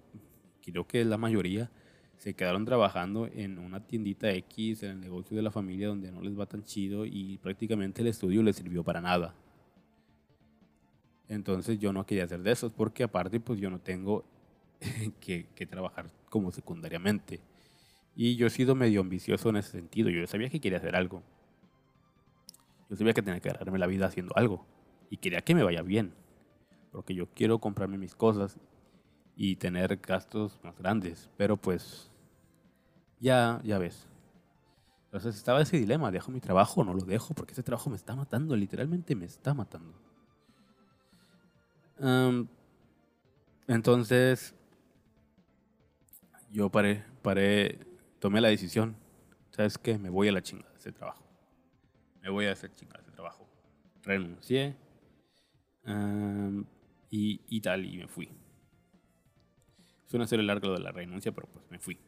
creo 0.72 0.88
que 0.88 1.04
la 1.04 1.18
mayoría, 1.18 1.70
se 2.18 2.36
quedaron 2.36 2.64
trabajando 2.64 3.28
en 3.28 3.60
una 3.60 3.86
tiendita 3.86 4.32
X, 4.32 4.84
en 4.84 4.92
el 4.92 5.02
negocio 5.02 5.36
de 5.36 5.44
la 5.44 5.52
familia 5.52 5.90
donde 5.90 6.12
no 6.12 6.22
les 6.22 6.40
va 6.40 6.46
tan 6.46 6.64
chido 6.64 7.06
y 7.06 7.38
prácticamente 7.40 8.02
el 8.02 8.08
estudio 8.08 8.42
les 8.44 8.56
sirvió 8.56 8.84
para 8.84 9.02
nada. 9.02 9.36
Entonces 11.28 11.80
yo 11.80 11.92
no 11.92 12.06
quería 12.06 12.26
hacer 12.26 12.42
de 12.42 12.52
esos 12.52 12.72
porque 12.72 13.04
aparte 13.04 13.40
pues 13.40 13.60
yo 13.60 13.70
no 13.70 13.80
tengo 13.80 14.24
que, 15.20 15.48
que, 15.56 15.66
trabajar 15.66 16.10
como 16.30 16.52
secundariamente. 16.52 17.42
Y 18.16 18.36
yo 18.36 18.48
he 18.48 18.50
sido 18.50 18.76
medio 18.76 19.02
ambicioso 19.02 19.50
en 19.50 19.58
ese 19.58 19.72
sentido. 19.72 20.10
Yo 20.10 20.26
sabía 20.28 20.50
que 20.50 20.60
quería 20.60 20.78
hacer 20.78 20.96
algo. 20.96 21.24
Yo 22.90 22.96
sabía 22.96 23.14
que 23.14 23.22
tenía 23.22 23.40
que 23.40 23.50
ganarme 23.50 23.80
la 23.80 23.88
vida 23.88 24.06
haciendo 24.06 24.36
algo. 24.38 24.66
Y 25.10 25.18
quería 25.18 25.42
que 25.42 25.56
me 25.56 25.64
vaya 25.64 25.82
bien. 25.82 26.14
Porque 26.92 27.16
yo 27.16 27.28
quiero 27.28 27.60
comprarme 27.60 27.98
mis 27.98 28.16
cosas 28.16 28.60
y 29.36 29.56
tener 29.56 29.98
gastos 29.98 30.60
más 30.64 30.78
grandes. 30.78 31.30
Pero 31.38 31.58
pues, 31.58 32.12
ya, 33.20 33.60
ya 33.64 33.80
ves. 33.80 34.08
Entonces 35.06 35.36
estaba 35.36 35.62
ese 35.62 35.78
dilema, 35.78 36.10
¿dejo 36.10 36.32
mi 36.32 36.40
trabajo 36.40 36.82
o 36.82 36.84
no 36.84 36.96
lo 36.96 37.06
dejo? 37.06 37.36
Porque 37.36 37.54
ese 37.54 37.62
trabajo 37.62 37.88
me 37.90 37.96
está 37.96 38.16
matando, 38.16 38.56
literalmente 38.56 39.16
me 39.16 39.26
está 39.26 39.54
matando. 39.54 39.94
entonces, 43.68 44.56
yo 46.52 46.70
paré, 46.70 47.04
paré, 47.22 47.78
tomé 48.24 48.40
la 48.40 48.48
decisión. 48.48 48.96
¿Sabes 49.52 49.78
qué? 49.78 49.98
Me 50.00 50.10
voy 50.10 50.30
a 50.30 50.32
la 50.32 50.42
chingada 50.42 50.72
de 50.72 50.78
ese 50.78 50.94
trabajo. 50.94 51.26
Me 52.22 52.30
voy 52.30 52.46
a 52.46 52.54
hacer 52.54 52.74
chingada 52.74 53.00
de 53.00 53.08
ese 53.08 53.12
trabajo. 53.12 53.46
Renuncié 54.02 54.78
y, 57.10 57.42
y 57.50 57.60
tal, 57.60 57.86
y 57.86 57.98
me 57.98 58.08
fui. 58.08 58.30
Suena 60.06 60.26
ser 60.26 60.40
el 60.40 60.48
largo 60.48 60.72
de 60.72 60.80
la 60.80 60.94
renuncia, 60.94 61.34
pero 61.34 61.48
pues 61.48 61.66
me 61.70 61.80
fui. 61.80 62.00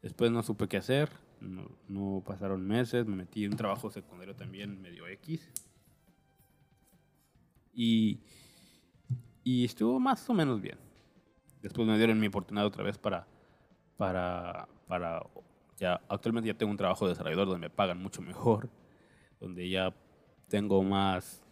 Después 0.00 0.30
no 0.30 0.42
supe 0.42 0.68
qué 0.68 0.78
hacer, 0.78 1.10
no, 1.42 2.24
pasaron 2.26 2.66
meses, 2.66 3.04
me 3.04 3.16
metí 3.16 3.44
en 3.44 3.50
un 3.50 3.58
trabajo 3.58 3.90
secundario 3.90 4.34
también 4.34 4.80
medio 4.80 5.06
X. 5.06 5.52
Y, 7.74 8.20
y 9.44 9.66
estuvo 9.66 10.00
más 10.00 10.30
o 10.30 10.32
menos 10.32 10.62
bien. 10.62 10.78
Después 11.60 11.86
me 11.86 11.98
dieron 11.98 12.18
mi 12.18 12.28
oportunidad 12.28 12.64
otra 12.64 12.84
vez 12.84 12.96
para, 12.96 13.26
para, 14.00 14.66
para, 14.88 15.22
ya, 15.76 16.00
actualmente 16.08 16.48
ya 16.48 16.54
tengo 16.54 16.72
un 16.72 16.78
trabajo 16.78 17.04
de 17.04 17.10
desarrollador 17.10 17.48
donde 17.48 17.68
me 17.68 17.68
pagan 17.68 18.02
mucho 18.02 18.22
mejor, 18.22 18.70
donde 19.38 19.68
ya 19.68 19.94
tengo 20.48 20.82
más, 20.82 21.42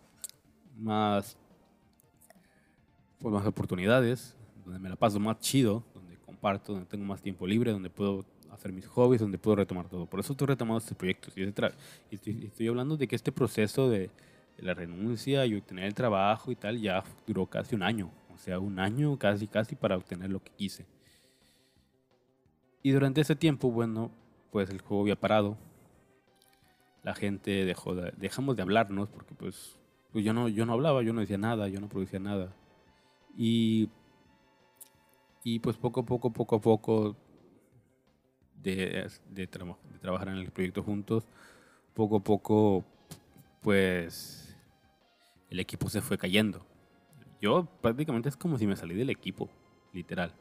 más, 0.74 1.36
pues 3.18 3.34
más 3.34 3.46
oportunidades, 3.46 4.34
donde 4.64 4.78
me 4.78 4.88
la 4.88 4.96
paso 4.96 5.20
más 5.20 5.38
chido, 5.40 5.84
donde 5.92 6.16
comparto, 6.16 6.72
donde 6.72 6.88
tengo 6.88 7.04
más 7.04 7.20
tiempo 7.20 7.46
libre, 7.46 7.70
donde 7.70 7.90
puedo 7.90 8.24
hacer 8.50 8.72
mis 8.72 8.86
hobbies, 8.86 9.20
donde 9.20 9.36
puedo 9.36 9.56
retomar 9.56 9.86
todo. 9.86 10.06
Por 10.06 10.20
eso 10.20 10.32
estoy 10.32 10.46
retomando 10.46 10.78
este 10.78 10.94
proyecto. 10.94 11.28
Y 11.36 12.14
estoy, 12.14 12.46
estoy 12.46 12.68
hablando 12.68 12.96
de 12.96 13.06
que 13.06 13.14
este 13.14 13.30
proceso 13.30 13.90
de, 13.90 14.10
la 14.56 14.72
renuncia 14.72 15.44
y 15.44 15.54
obtener 15.54 15.84
el 15.84 15.94
trabajo 15.94 16.50
y 16.50 16.56
tal 16.56 16.80
ya 16.80 17.04
duró 17.26 17.44
casi 17.44 17.74
un 17.74 17.82
año. 17.82 18.10
O 18.34 18.38
sea, 18.38 18.58
un 18.58 18.78
año 18.78 19.18
casi, 19.18 19.46
casi 19.46 19.76
para 19.76 19.98
obtener 19.98 20.30
lo 20.30 20.42
que 20.42 20.50
quise. 20.52 20.86
Y 22.82 22.92
durante 22.92 23.20
ese 23.20 23.36
tiempo, 23.36 23.70
bueno, 23.70 24.10
pues 24.50 24.70
el 24.70 24.80
juego 24.80 25.02
había 25.02 25.16
parado. 25.16 25.56
La 27.02 27.14
gente 27.14 27.64
dejó 27.64 27.94
de, 27.94 28.12
dejamos 28.16 28.56
de 28.56 28.62
hablarnos 28.62 29.08
porque 29.08 29.34
pues, 29.34 29.78
pues 30.12 30.24
yo, 30.24 30.32
no, 30.32 30.48
yo 30.48 30.66
no 30.66 30.74
hablaba, 30.74 31.02
yo 31.02 31.12
no 31.12 31.20
decía 31.20 31.38
nada, 31.38 31.68
yo 31.68 31.80
no 31.80 31.88
producía 31.88 32.18
nada. 32.20 32.52
Y 33.36 33.88
y 35.44 35.60
pues 35.60 35.76
poco 35.76 36.00
a 36.00 36.04
poco, 36.04 36.30
poco 36.30 36.56
a 36.56 36.60
poco 36.60 37.16
de, 38.62 39.08
de, 39.30 39.46
trabajar 39.46 40.28
en 40.28 40.36
el 40.36 40.50
proyecto 40.50 40.82
juntos, 40.82 41.24
poco 41.94 42.16
a 42.16 42.20
poco 42.20 42.84
pues 43.62 44.56
el 45.48 45.60
equipo 45.60 45.88
se 45.88 46.02
fue 46.02 46.18
cayendo. 46.18 46.66
Yo 47.40 47.66
prácticamente 47.80 48.28
es 48.28 48.36
como 48.36 48.58
si 48.58 48.66
me 48.66 48.76
salí 48.76 48.94
del 48.94 49.10
equipo, 49.10 49.48
literal. 49.94 50.34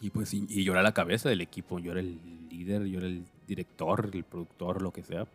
Y 0.00 0.10
pues 0.10 0.34
y, 0.34 0.46
y 0.48 0.64
yo 0.64 0.72
era 0.72 0.82
la 0.82 0.92
cabeza 0.92 1.28
del 1.28 1.40
equipo, 1.40 1.78
yo 1.78 1.92
era 1.92 2.00
el 2.00 2.48
líder, 2.48 2.84
yo 2.84 2.98
era 2.98 3.06
el 3.06 3.24
director, 3.46 4.10
el 4.12 4.24
productor, 4.24 4.82
lo 4.82 4.92
que 4.92 5.02
sea. 5.02 5.26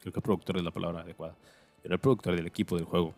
Creo 0.00 0.12
que 0.12 0.20
productor 0.20 0.58
es 0.58 0.64
la 0.64 0.70
palabra 0.70 1.00
adecuada. 1.00 1.34
Yo 1.34 1.84
era 1.84 1.94
el 1.94 2.00
productor 2.00 2.36
del 2.36 2.46
equipo 2.46 2.76
del 2.76 2.84
juego 2.84 3.14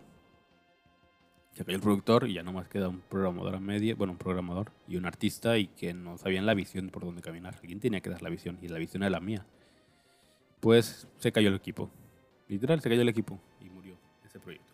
se 1.54 1.64
cayó 1.64 1.76
el 1.76 1.82
productor 1.82 2.28
y 2.28 2.34
ya 2.34 2.42
nomás 2.42 2.68
queda 2.68 2.88
un 2.88 3.00
programador 3.00 3.54
a 3.54 3.60
media, 3.60 3.94
bueno, 3.94 4.12
un 4.12 4.18
programador 4.18 4.72
y 4.88 4.96
un 4.96 5.06
artista 5.06 5.56
y 5.56 5.68
que 5.68 5.94
no 5.94 6.18
sabían 6.18 6.46
la 6.46 6.54
visión 6.54 6.88
por 6.90 7.04
dónde 7.04 7.22
caminar. 7.22 7.54
Alguien 7.60 7.78
tenía 7.78 8.00
que 8.00 8.10
dar 8.10 8.22
la 8.22 8.28
visión 8.28 8.58
y 8.60 8.68
la 8.68 8.78
visión 8.78 9.04
era 9.04 9.10
la 9.10 9.20
mía. 9.20 9.46
Pues 10.58 11.06
se 11.18 11.30
cayó 11.30 11.48
el 11.48 11.54
equipo. 11.54 11.90
Literal, 12.48 12.80
se 12.80 12.88
cayó 12.88 13.02
el 13.02 13.08
equipo 13.08 13.38
y 13.60 13.70
murió 13.70 13.96
ese 14.24 14.40
proyecto. 14.40 14.72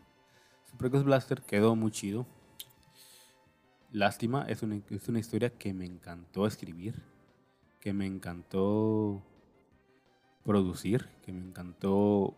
Super 0.70 0.88
Ghost 0.88 1.04
Blaster 1.04 1.42
quedó 1.42 1.76
muy 1.76 1.90
chido. 1.90 2.26
Lástima, 3.92 4.44
es 4.48 4.62
una, 4.62 4.80
es 4.90 5.08
una 5.08 5.18
historia 5.18 5.50
que 5.50 5.72
me 5.74 5.84
encantó 5.84 6.46
escribir, 6.46 6.94
que 7.80 7.92
me 7.92 8.06
encantó 8.06 9.22
producir, 10.44 11.08
que 11.22 11.32
me 11.32 11.40
encantó, 11.40 12.36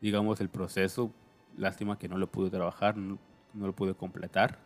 digamos, 0.00 0.40
el 0.40 0.48
proceso 0.48 1.12
Lástima 1.56 1.98
que 1.98 2.08
no 2.08 2.18
lo 2.18 2.30
pude 2.30 2.50
trabajar, 2.50 2.96
no, 2.96 3.18
lo 3.54 3.74
pude 3.74 3.94
completar. 3.94 4.58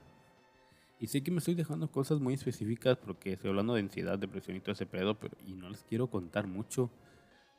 Y 0.98 1.06
sé 1.06 1.22
que 1.22 1.30
me 1.30 1.38
estoy 1.38 1.54
dejando 1.54 1.90
cosas 1.90 2.20
muy 2.20 2.34
específicas 2.34 2.96
porque 2.98 3.32
estoy 3.32 3.50
hablando 3.50 3.74
de 3.74 3.80
ansiedad, 3.80 4.18
depresión 4.18 4.56
y 4.56 4.60
todo 4.60 4.72
ese 4.72 4.86
pedo, 4.86 5.18
pero 5.18 5.36
y 5.46 5.52
no 5.54 5.70
les 5.70 5.84
quiero 5.84 6.08
contar 6.08 6.46
mucho 6.46 6.90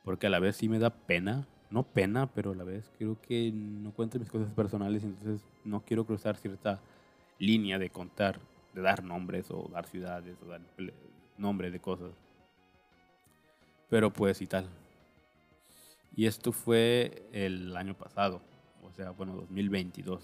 porque 0.04 0.26
a 0.26 0.30
la 0.30 0.38
vez 0.38 0.56
sí 0.56 0.68
me 0.68 0.78
da 0.78 0.90
pena, 0.90 1.48
no 1.72 1.82
pena, 1.82 2.26
pero 2.32 2.52
a 2.52 2.54
la 2.54 2.64
vez 2.64 2.90
creo 2.98 3.20
que 3.20 3.50
no 3.52 3.92
cuento 3.92 4.18
mis 4.18 4.30
cosas 4.30 4.52
personales, 4.52 5.02
entonces 5.02 5.44
no 5.64 5.80
quiero 5.80 6.04
cruzar 6.04 6.36
cierta 6.36 6.80
línea 7.38 7.78
de 7.78 7.90
contar, 7.90 8.38
de 8.74 8.82
dar 8.82 9.02
nombres 9.02 9.50
o 9.50 9.68
dar 9.72 9.86
ciudades 9.86 10.36
o 10.42 10.46
dar 10.46 10.60
nombres 11.38 11.72
de 11.72 11.80
cosas. 11.80 12.12
Pero 13.88 14.12
pues 14.12 14.40
y 14.42 14.46
tal. 14.46 14.68
Y 16.14 16.26
esto 16.26 16.52
fue 16.52 17.28
el 17.32 17.76
año 17.76 17.94
pasado 17.94 18.40
o 18.92 18.94
sea, 18.94 19.10
bueno, 19.12 19.34
2022. 19.36 20.22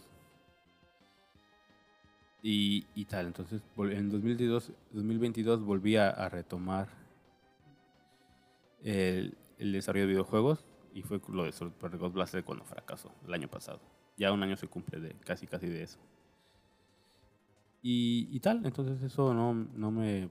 Y, 2.43 2.87
y 2.95 3.05
tal, 3.07 3.27
entonces 3.27 3.63
en 3.79 4.11
2022, 4.11 4.73
2022 4.93 5.65
volví 5.65 5.97
a, 5.97 6.29
retomar 6.29 6.89
el, 8.85 9.37
el, 9.59 9.73
desarrollo 9.73 10.05
de 10.05 10.13
videojuegos 10.13 10.65
y 10.93 11.03
fue 11.03 11.21
lo 11.29 11.45
de 11.45 11.53
Super 11.53 11.97
Ghost 11.97 12.15
Blaster 12.15 12.45
cuando 12.45 12.65
fracasó 12.65 13.13
el 13.27 13.35
año 13.35 13.49
pasado. 13.49 13.81
Ya 14.17 14.33
un 14.33 14.43
año 14.43 14.57
se 14.57 14.69
cumple 14.69 15.01
de 15.01 15.15
casi 15.25 15.47
casi 15.47 15.69
de 15.69 15.83
eso. 15.83 15.99
Y, 17.83 18.29
y 18.31 18.41
tal, 18.41 18.65
entonces 18.67 19.01
eso 19.03 19.33
no, 19.35 19.55
no 19.55 19.91
me 19.91 20.31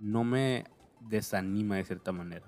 no 0.00 0.24
me 0.24 0.64
desanima 1.00 1.76
de 1.76 1.84
cierta 1.84 2.12
manera. 2.12 2.46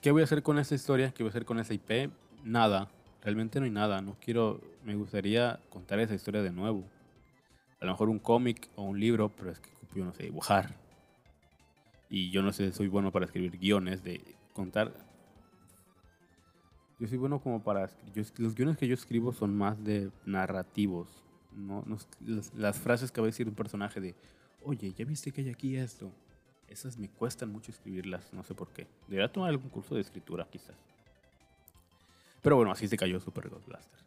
¿Qué 0.00 0.10
voy 0.10 0.22
a 0.22 0.24
hacer 0.24 0.42
con 0.42 0.58
esa 0.58 0.74
historia? 0.74 1.12
¿Qué 1.12 1.22
voy 1.22 1.28
a 1.28 1.30
hacer 1.30 1.44
con 1.44 1.58
esa 1.58 1.74
IP? 1.74 2.10
Nada. 2.44 2.88
Realmente 3.22 3.60
no 3.60 3.64
hay 3.64 3.70
nada. 3.70 4.00
No 4.00 4.16
quiero. 4.20 4.60
Me 4.84 4.96
gustaría 4.96 5.60
contar 5.70 6.00
esa 6.00 6.14
historia 6.14 6.42
de 6.42 6.50
nuevo. 6.50 6.84
A 7.80 7.84
lo 7.84 7.92
mejor 7.92 8.08
un 8.08 8.18
cómic 8.18 8.68
o 8.76 8.82
un 8.82 8.98
libro, 8.98 9.28
pero 9.28 9.50
es 9.50 9.60
que 9.60 9.70
yo 9.94 10.04
no 10.04 10.12
sé 10.12 10.24
dibujar. 10.24 10.81
Y 12.12 12.28
yo 12.28 12.42
no 12.42 12.52
sé, 12.52 12.70
soy 12.72 12.88
bueno 12.88 13.10
para 13.10 13.24
escribir 13.24 13.58
guiones, 13.58 14.04
de 14.04 14.22
contar. 14.52 14.92
Yo 16.98 17.08
soy 17.08 17.16
bueno 17.16 17.40
como 17.40 17.64
para. 17.64 17.90
los 18.36 18.54
guiones 18.54 18.76
que 18.76 18.86
yo 18.86 18.92
escribo 18.92 19.32
son 19.32 19.56
más 19.56 19.82
de 19.82 20.10
narrativos. 20.26 21.08
No, 21.56 21.82
las, 22.54 22.78
frases 22.78 23.10
que 23.10 23.22
va 23.22 23.28
a 23.28 23.30
decir 23.30 23.48
un 23.48 23.54
personaje 23.54 23.98
de, 23.98 24.14
oye, 24.62 24.92
¿ya 24.92 25.06
viste 25.06 25.32
que 25.32 25.40
hay 25.40 25.48
aquí 25.48 25.74
esto? 25.74 26.12
Esas 26.68 26.98
me 26.98 27.08
cuestan 27.08 27.50
mucho 27.50 27.70
escribirlas, 27.70 28.30
no 28.34 28.42
sé 28.42 28.54
por 28.54 28.68
qué. 28.74 28.86
Debería 29.08 29.32
tomar 29.32 29.48
algún 29.48 29.70
curso 29.70 29.94
de 29.94 30.02
escritura, 30.02 30.46
quizás. 30.50 30.76
Pero 32.42 32.56
bueno, 32.56 32.72
así 32.72 32.88
se 32.88 32.98
cayó 32.98 33.20
Super 33.20 33.48
Ghost 33.48 33.66
Blaster. 33.66 34.00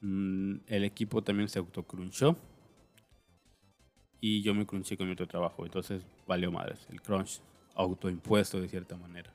mm, 0.00 0.56
el 0.66 0.82
equipo 0.82 1.22
también 1.22 1.48
se 1.48 1.60
autocrunchó 1.60 2.36
y 4.20 4.42
yo 4.42 4.54
me 4.54 4.66
crunché 4.66 4.96
con 4.96 5.06
mi 5.06 5.12
otro 5.12 5.26
trabajo. 5.26 5.64
Entonces 5.64 6.06
valió 6.26 6.50
madres. 6.50 6.86
El 6.90 7.00
crunch 7.02 7.40
autoimpuesto 7.74 8.60
de 8.60 8.68
cierta 8.68 8.96
manera. 8.96 9.32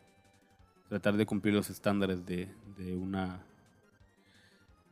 Tratar 0.89 1.15
de 1.15 1.26
cumplir 1.26 1.54
los 1.54 1.70
estándares 1.70 2.26
de, 2.26 2.50
de 2.78 2.96
una 2.96 3.46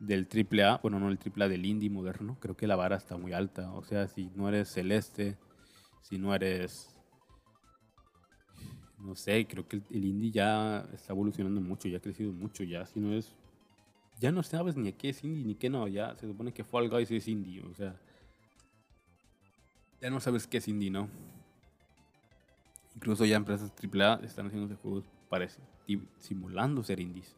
del 0.00 0.26
AAA, 0.26 0.78
bueno, 0.78 0.98
no 0.98 1.10
el 1.10 1.18
AAA 1.18 1.48
del 1.48 1.66
indie 1.66 1.90
moderno, 1.90 2.38
creo 2.40 2.56
que 2.56 2.66
la 2.66 2.74
vara 2.74 2.96
está 2.96 3.16
muy 3.16 3.32
alta. 3.32 3.72
O 3.74 3.84
sea, 3.84 4.08
si 4.08 4.30
no 4.34 4.48
eres 4.48 4.68
celeste, 4.68 5.36
si 6.02 6.18
no 6.18 6.34
eres. 6.34 6.96
No 8.98 9.14
sé, 9.14 9.46
creo 9.46 9.66
que 9.66 9.80
el, 9.90 10.04
indie 10.04 10.30
ya 10.30 10.86
está 10.92 11.12
evolucionando 11.12 11.60
mucho, 11.60 11.88
ya 11.88 11.98
ha 11.98 12.00
crecido 12.00 12.32
mucho, 12.32 12.64
ya. 12.64 12.84
Si 12.86 12.98
no 12.98 13.12
es. 13.14 13.34
Ya 14.18 14.32
no 14.32 14.42
sabes 14.42 14.76
ni 14.76 14.92
qué 14.92 15.10
es 15.10 15.24
indie 15.24 15.44
ni 15.44 15.54
qué 15.54 15.70
no, 15.70 15.88
ya 15.88 16.14
se 16.16 16.26
supone 16.26 16.52
que 16.52 16.64
Fall 16.64 16.90
Guys 16.90 17.10
es 17.10 17.28
indie, 17.28 17.62
o 17.62 17.74
sea. 17.74 17.98
Ya 20.00 20.10
no 20.10 20.20
sabes 20.20 20.46
qué 20.46 20.58
es 20.58 20.68
indie, 20.68 20.90
¿no? 20.90 21.08
Incluso 22.94 23.24
ya 23.24 23.36
empresas 23.36 23.72
AAA 23.72 24.20
están 24.24 24.46
haciendo 24.46 24.74
juegos 24.76 25.04
simulando 26.18 26.82
ser 26.82 27.00
indies. 27.00 27.36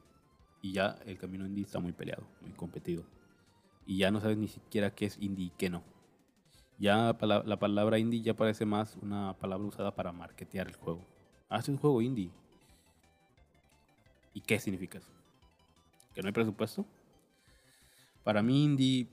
Y 0.61 0.73
ya 0.73 0.99
el 1.07 1.19
camino 1.19 1.45
indie 1.47 1.65
está 1.65 1.81
muy 1.81 1.93
peleado, 1.93 2.25
muy 2.41 2.53
competido. 2.53 3.05
Y 3.85 3.99
ya 3.99 4.11
no 4.11 4.21
sabes 4.21 4.39
ni 4.39 4.49
siquiera 4.49 4.95
qué 4.95 5.07
es 5.07 5.19
indie 5.21 5.47
y 5.47 5.51
qué 5.51 5.71
no. 5.71 5.83
Ya 6.79 7.17
la 7.21 7.59
palabra 7.59 7.99
indie 7.99 8.23
ya 8.23 8.35
parece 8.35 8.65
más 8.65 8.97
una 8.97 9.37
palabra 9.39 9.67
usada 9.67 9.95
para 9.95 10.13
marketear 10.13 10.69
el 10.69 10.77
juego. 10.77 11.05
Hace 11.49 11.71
ah, 11.71 11.75
un 11.75 11.81
juego 11.81 12.01
indie. 12.01 12.31
¿Y 14.35 14.41
qué 14.41 14.59
significa 14.59 14.99
eso? 14.99 15.11
¿Que 16.15 16.23
no 16.23 16.29
hay 16.29 16.33
presupuesto? 16.33 16.87
Para 18.25 18.43
mí 18.43 18.65
indie 18.65 19.09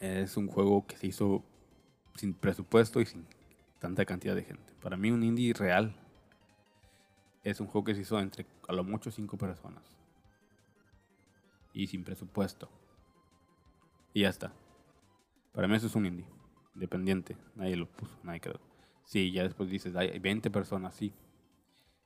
es 0.00 0.36
un 0.36 0.48
juego 0.48 0.86
que 0.86 0.96
se 0.96 1.08
hizo 1.08 1.44
sin 2.14 2.34
presupuesto 2.34 3.00
y 3.00 3.06
sin 3.06 3.26
tanta 3.78 4.04
cantidad 4.04 4.34
de 4.34 4.44
gente. 4.44 4.72
Para 4.80 4.96
mí 4.96 5.10
un 5.10 5.22
indie 5.22 5.52
real 5.52 5.94
es 7.42 7.60
un 7.60 7.66
juego 7.66 7.84
que 7.84 7.94
se 7.94 8.02
hizo 8.02 8.18
entre 8.18 8.46
a 8.68 8.72
lo 8.72 8.84
mucho 8.84 9.10
cinco 9.10 9.36
personas. 9.36 9.82
Y 11.72 11.86
sin 11.86 12.04
presupuesto. 12.04 12.70
Y 14.12 14.22
ya 14.22 14.28
está. 14.28 14.52
Para 15.52 15.68
mí 15.68 15.74
eso 15.76 15.86
es 15.86 15.94
un 15.94 16.06
indie. 16.06 16.26
Independiente. 16.74 17.36
Nadie 17.54 17.76
lo 17.76 17.86
puso, 17.86 18.16
nadie 18.22 18.40
quedó. 18.40 18.60
Sí, 19.04 19.32
ya 19.32 19.42
después 19.42 19.68
dices, 19.68 19.94
hay 19.96 20.18
20 20.18 20.50
personas, 20.50 20.94
sí. 20.94 21.12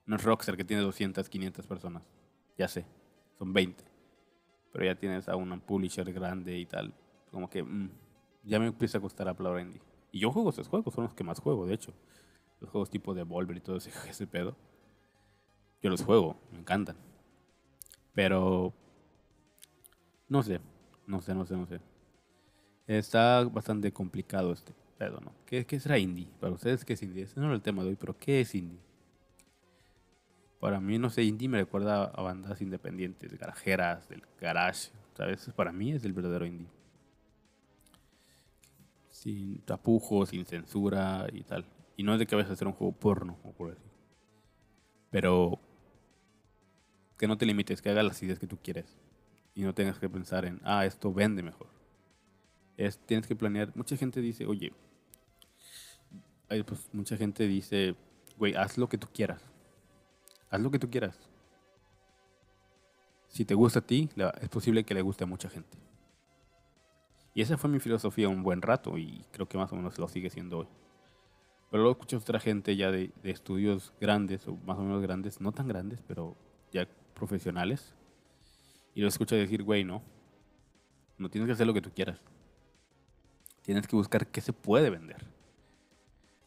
No 0.05 0.17
es 0.17 0.25
Rockstar 0.25 0.57
que 0.57 0.65
tiene 0.65 0.83
200, 0.83 1.29
500 1.29 1.67
personas. 1.67 2.03
Ya 2.57 2.67
sé, 2.67 2.87
son 3.39 3.53
20. 3.53 3.85
Pero 4.73 4.85
ya 4.85 4.95
tienes 4.97 5.29
a 5.29 5.37
un 5.37 5.61
publisher 5.61 6.13
grande 6.13 6.59
y 6.59 6.67
tal. 6.67 6.93
Como 7.31 7.49
que 7.49 7.63
mm, 7.63 7.91
ya 8.45 8.59
me 8.59 8.67
empieza 8.67 8.99
a 8.99 9.01
costar 9.01 9.27
la 9.27 9.35
palabra 9.35 9.63
indie. 9.63 9.81
Y 10.11 10.21
yo 10.21 10.31
juego 10.33 10.51
esos 10.51 10.69
juegos, 10.69 10.95
son 10.95 11.05
los 11.05 11.15
que 11.15 11.25
más 11.25 11.41
juego, 11.41 11.67
de 11.67 11.75
hecho. 11.75 11.93
Los 12.61 12.71
juegos 12.71 12.91
tipo 12.91 13.15
de 13.15 13.23
Volver 13.23 13.57
y 13.57 13.61
todo 13.61 13.77
ese, 14.09 14.27
pedo. 14.27 14.57
Yo 15.83 15.91
los 15.91 16.03
juego, 16.03 16.37
me 16.53 16.59
encantan. 16.59 16.97
Pero 18.15 18.73
no 20.29 20.43
sé, 20.43 20.61
no 21.07 21.21
sé, 21.21 21.35
no 21.35 21.47
sé, 21.47 21.57
no 21.57 21.67
sé. 21.67 21.81
Está 22.87 23.45
bastante 23.45 23.93
complicado 23.93 24.53
este 24.53 24.73
pedo, 24.97 25.21
¿no? 25.21 25.33
¿Qué, 25.47 25.67
qué 25.67 25.79
será 25.79 25.99
indie? 25.99 26.29
Para 26.41 26.55
ustedes, 26.55 26.85
¿qué 26.85 26.95
es 26.95 27.03
indie? 27.03 27.25
Ese 27.25 27.39
no 27.39 27.49
es 27.49 27.55
el 27.55 27.63
tema 27.63 27.83
de 27.83 27.91
hoy, 27.91 27.97
pero 27.97 28.17
¿qué 28.19 28.41
es 28.41 28.55
indie? 28.55 28.81
Para 30.59 30.81
mí, 30.81 30.99
no 30.99 31.11
sé, 31.11 31.23
indie 31.23 31.49
me 31.49 31.59
recuerda 31.59 32.07
a 32.07 32.23
bandas 32.23 32.61
independientes, 32.61 33.39
garajeras, 33.39 34.09
del 34.09 34.23
garage, 34.41 34.91
¿sabes? 35.15 35.51
Para 35.55 35.71
mí 35.71 35.93
es 35.93 36.05
el 36.05 36.13
verdadero 36.13 36.47
indie. 36.47 36.67
Sin 39.19 39.63
tapujos, 39.63 40.29
sin 40.29 40.47
censura 40.47 41.27
y 41.33 41.43
tal. 41.43 41.65
Y 41.97 42.05
no 42.05 42.13
es 42.13 42.21
de 42.21 42.27
que 42.27 42.37
vayas 42.37 42.51
a 42.51 42.53
hacer 42.53 42.69
un 42.69 42.75
juego 42.75 42.93
porno, 42.93 43.37
o 43.43 43.53
por 43.53 43.71
decir. 43.71 43.91
Pero 45.11 45.59
que 47.19 47.27
no 47.27 47.37
te 47.37 47.45
limites, 47.45 47.83
que 47.83 47.91
hagas 47.91 48.05
las 48.05 48.23
ideas 48.23 48.39
que 48.39 48.47
tú 48.47 48.59
quieres. 48.63 48.97
Y 49.57 49.63
no 49.63 49.75
tengas 49.75 49.99
que 49.99 50.09
pensar 50.09 50.45
en, 50.45 50.61
ah, 50.63 50.87
esto 50.87 51.13
vende 51.13 51.43
mejor. 51.43 51.67
Es, 52.77 52.97
tienes 52.99 53.27
que 53.27 53.35
planear. 53.35 53.73
Mucha 53.75 53.97
gente 53.97 54.21
dice, 54.21 54.47
oye, 54.47 54.73
pues 56.49 56.89
mucha 56.93 57.17
gente 57.17 57.49
dice, 57.49 57.97
güey, 58.37 58.55
haz 58.55 58.79
lo 58.79 58.89
que 58.89 58.99
tú 58.99 59.09
quieras. 59.13 59.43
Haz 60.49 60.61
lo 60.61 60.71
que 60.71 60.79
tú 60.79 60.89
quieras. 60.89 61.19
Si 63.27 63.45
te 63.45 63.55
gusta 63.55 63.81
a 63.81 63.83
ti, 63.83 64.09
es 64.41 64.49
posible 64.49 64.85
que 64.85 64.95
le 64.95 65.03
guste 65.03 65.25
a 65.25 65.27
mucha 65.27 65.51
gente. 65.51 65.88
Y 67.39 67.43
esa 67.43 67.57
fue 67.57 67.71
mi 67.71 67.79
filosofía 67.79 68.29
un 68.29 68.43
buen 68.43 68.63
rato 68.63 68.99
y 68.99 69.25
creo 69.31 69.49
que 69.49 69.57
más 69.57 69.71
o 69.71 69.77
menos 69.77 69.97
lo 69.97 70.09
sigue 70.09 70.29
siendo 70.29 70.59
hoy. 70.59 70.67
Pero 71.71 71.85
luego 71.85 71.93
escucho 71.93 72.17
a 72.17 72.19
otra 72.19 72.41
gente 72.41 72.75
ya 72.75 72.91
de, 72.91 73.13
de 73.23 73.31
estudios 73.31 73.95
grandes 74.01 74.49
o 74.49 74.57
más 74.57 74.77
o 74.77 74.83
menos 74.83 75.01
grandes, 75.01 75.41
no 75.41 75.53
tan 75.53 75.69
grandes, 75.69 76.03
pero 76.03 76.35
ya 76.73 76.89
profesionales 77.15 77.95
y 78.93 79.03
lo 79.03 79.07
escucho 79.07 79.37
decir, 79.37 79.63
güey, 79.63 79.85
no. 79.85 80.03
No 81.17 81.31
tienes 81.31 81.47
que 81.47 81.53
hacer 81.53 81.69
lo 81.69 81.75
que 81.75 81.81
tú 81.81 81.93
quieras. 81.95 82.21
Tienes 83.63 83.87
que 83.87 83.95
buscar 83.95 84.27
qué 84.27 84.41
se 84.41 84.53
puede 84.53 84.91
vender. 84.91 85.25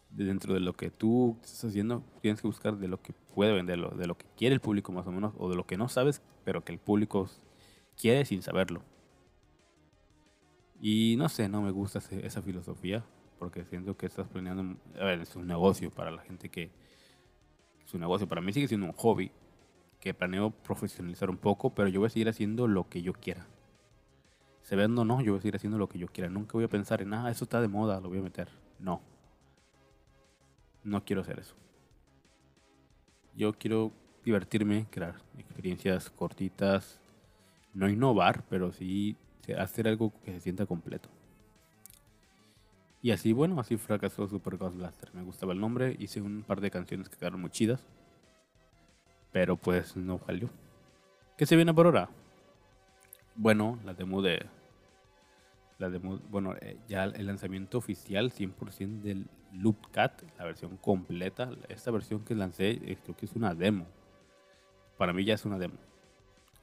dentro 0.10 0.54
de 0.54 0.60
lo 0.60 0.74
que 0.74 0.90
tú 0.90 1.38
estás 1.42 1.64
haciendo, 1.64 2.04
tienes 2.22 2.42
que 2.42 2.48
buscar 2.48 2.76
de 2.76 2.90
lo 2.90 3.02
que 3.02 3.14
puede 3.34 3.54
venderlo, 3.54 3.92
de 3.92 4.08
lo 4.08 4.18
que 4.18 4.26
quiere 4.36 4.56
el 4.56 4.60
público 4.60 4.92
más 4.92 5.08
o 5.08 5.12
menos, 5.14 5.34
o 5.38 5.50
de 5.50 5.56
lo 5.56 5.66
que 5.66 5.78
no 5.78 5.88
sabes, 5.88 6.22
pero 6.44 6.66
que 6.66 6.74
el 6.74 6.80
público 6.80 7.30
quiere 7.96 8.26
sin 8.26 8.42
saberlo. 8.42 8.84
Y 10.84 11.16
no 11.18 11.30
sé, 11.30 11.48
no 11.48 11.62
me 11.62 11.70
gusta 11.70 12.00
esa 12.00 12.42
filosofía, 12.42 13.06
porque 13.38 13.64
siento 13.66 13.96
que 13.96 14.08
estás 14.08 14.28
planeando, 14.28 14.78
a 15.00 15.06
ver, 15.06 15.22
es 15.22 15.36
un 15.36 15.46
negocio 15.46 15.92
para 15.92 16.10
la 16.10 16.24
gente 16.24 16.50
que, 16.50 16.72
es 17.86 17.94
un 17.94 18.02
negocio, 18.02 18.28
para 18.28 18.42
mí 18.42 18.52
sigue 18.52 18.68
siendo 18.68 18.88
un 18.88 18.94
hobby, 18.94 19.32
que 20.00 20.16
planeo 20.16 20.50
profesionalizar 20.50 21.30
un 21.30 21.38
poco, 21.38 21.70
pero 21.76 21.88
yo 21.88 22.00
voy 22.00 22.08
a 22.08 22.10
seguir 22.10 22.28
haciendo 22.28 22.68
lo 22.68 22.90
que 22.90 23.04
yo 23.04 23.14
quiera. 23.14 23.46
Se 24.64 24.76
vendo 24.76 25.04
o 25.04 25.06
no, 25.06 25.22
yo 25.22 25.34
voy 25.34 25.38
a 25.38 25.42
seguir 25.44 25.56
haciendo 25.56 25.78
lo 25.78 25.88
que 25.88 26.00
yo 26.00 26.08
quiera. 26.08 26.30
Nunca 26.30 26.54
voy 26.54 26.64
a 26.64 26.68
pensar 26.68 27.04
en, 27.04 27.14
ah, 27.14 27.30
eso 27.30 27.44
está 27.44 27.62
de 27.62 27.68
moda, 27.68 28.02
lo 28.02 28.10
voy 28.10 28.18
a 28.18 28.24
meter. 28.24 28.50
No. 28.80 29.02
No 30.84 31.06
quiero 31.06 31.22
hacer 31.22 31.40
eso. 31.40 31.56
Yo 33.36 33.54
quiero 33.54 33.92
divertirme, 34.26 34.88
crear 34.90 35.22
experiencias 35.38 36.10
cortitas, 36.10 37.00
no 37.76 37.88
innovar, 37.88 38.44
pero 38.50 38.72
sí 38.72 39.16
hacer 39.56 39.88
algo 39.88 40.14
que 40.24 40.32
se 40.34 40.40
sienta 40.40 40.66
completo. 40.66 41.10
Y 43.02 43.12
así, 43.12 43.34
bueno, 43.34 43.60
así 43.60 43.78
fracasó 43.78 44.28
Super 44.28 44.58
Ghost 44.58 44.78
Blaster. 44.78 45.14
Me 45.14 45.24
gustaba 45.24 45.54
el 45.54 45.60
nombre, 45.60 45.96
hice 46.00 46.22
un 46.22 46.44
par 46.44 46.62
de 46.62 46.70
canciones 46.70 47.10
que 47.10 47.18
quedaron 47.18 47.42
muy 47.42 47.50
chidas. 47.50 47.84
Pero 49.32 49.56
pues 49.56 49.96
no 49.96 50.20
salió. 50.20 50.50
¿Qué 51.38 51.46
se 51.46 51.56
viene 51.56 51.74
por 51.74 51.88
ahora? 51.88 52.10
Bueno, 53.36 53.80
la 53.84 53.94
demo 53.94 54.22
de. 54.22 54.46
La 55.80 55.90
demo, 55.90 56.20
bueno, 56.30 56.54
eh, 56.62 56.78
ya 56.88 57.06
el 57.06 57.26
lanzamiento 57.26 57.80
oficial 57.80 58.32
100% 58.32 59.02
del 59.02 59.26
Loop 59.52 59.90
Cat, 59.92 60.22
la 60.38 60.46
versión 60.46 60.78
completa. 60.78 61.50
Esta 61.70 61.90
versión 61.90 62.24
que 62.24 62.36
lancé, 62.36 62.70
eh, 62.70 62.98
creo 63.04 63.18
que 63.18 63.26
es 63.26 63.36
una 63.36 63.56
demo. 63.56 63.88
Para 64.98 65.14
mí 65.14 65.26
ya 65.26 65.34
es 65.34 65.46
una 65.46 65.58
demo. 65.58 65.78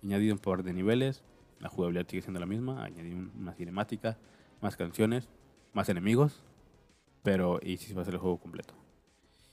Añadí 0.04 0.30
un 0.30 0.38
par 0.38 0.62
de 0.62 0.72
niveles, 0.72 1.24
la 1.60 1.68
jugabilidad 1.68 2.06
sigue 2.08 2.22
siendo 2.22 2.40
la 2.40 2.46
misma. 2.46 2.84
Añadí 2.84 3.12
una 3.12 3.54
cinemática, 3.54 4.18
más 4.60 4.76
canciones, 4.76 5.28
más 5.72 5.88
enemigos. 5.88 6.42
Pero, 7.22 7.58
y 7.62 7.76
si 7.76 7.92
va 7.94 8.02
a 8.02 8.04
ser 8.04 8.14
el 8.14 8.20
juego 8.20 8.38
completo. 8.38 8.74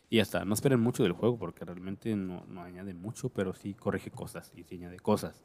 Y 0.10 0.18
ya 0.18 0.22
está, 0.22 0.46
no 0.46 0.54
esperen 0.54 0.80
mucho 0.80 1.04
del 1.04 1.14
juego 1.14 1.38
porque 1.38 1.66
realmente 1.66 2.16
no, 2.16 2.46
añade 2.62 2.94
mucho, 2.94 3.30
pero 3.30 3.54
sí 3.54 3.74
corrige 3.74 4.12
cosas 4.12 4.52
y 4.56 4.64
sí 4.64 4.76
añade 4.76 5.00
cosas. 5.00 5.44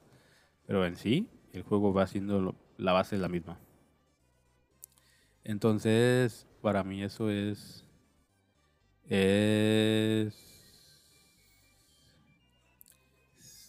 Pero 0.67 0.85
en 0.85 0.97
sí, 0.97 1.29
el 1.53 1.63
juego 1.63 1.93
va 1.93 2.07
siendo 2.07 2.55
la 2.77 2.93
base 2.93 3.17
es 3.17 3.23
la 3.23 3.29
misma. 3.29 3.59
Entonces, 5.45 6.47
para 6.61 6.85
mí 6.85 7.03
eso 7.03 7.31
es. 7.31 7.85
Es. 9.09 10.35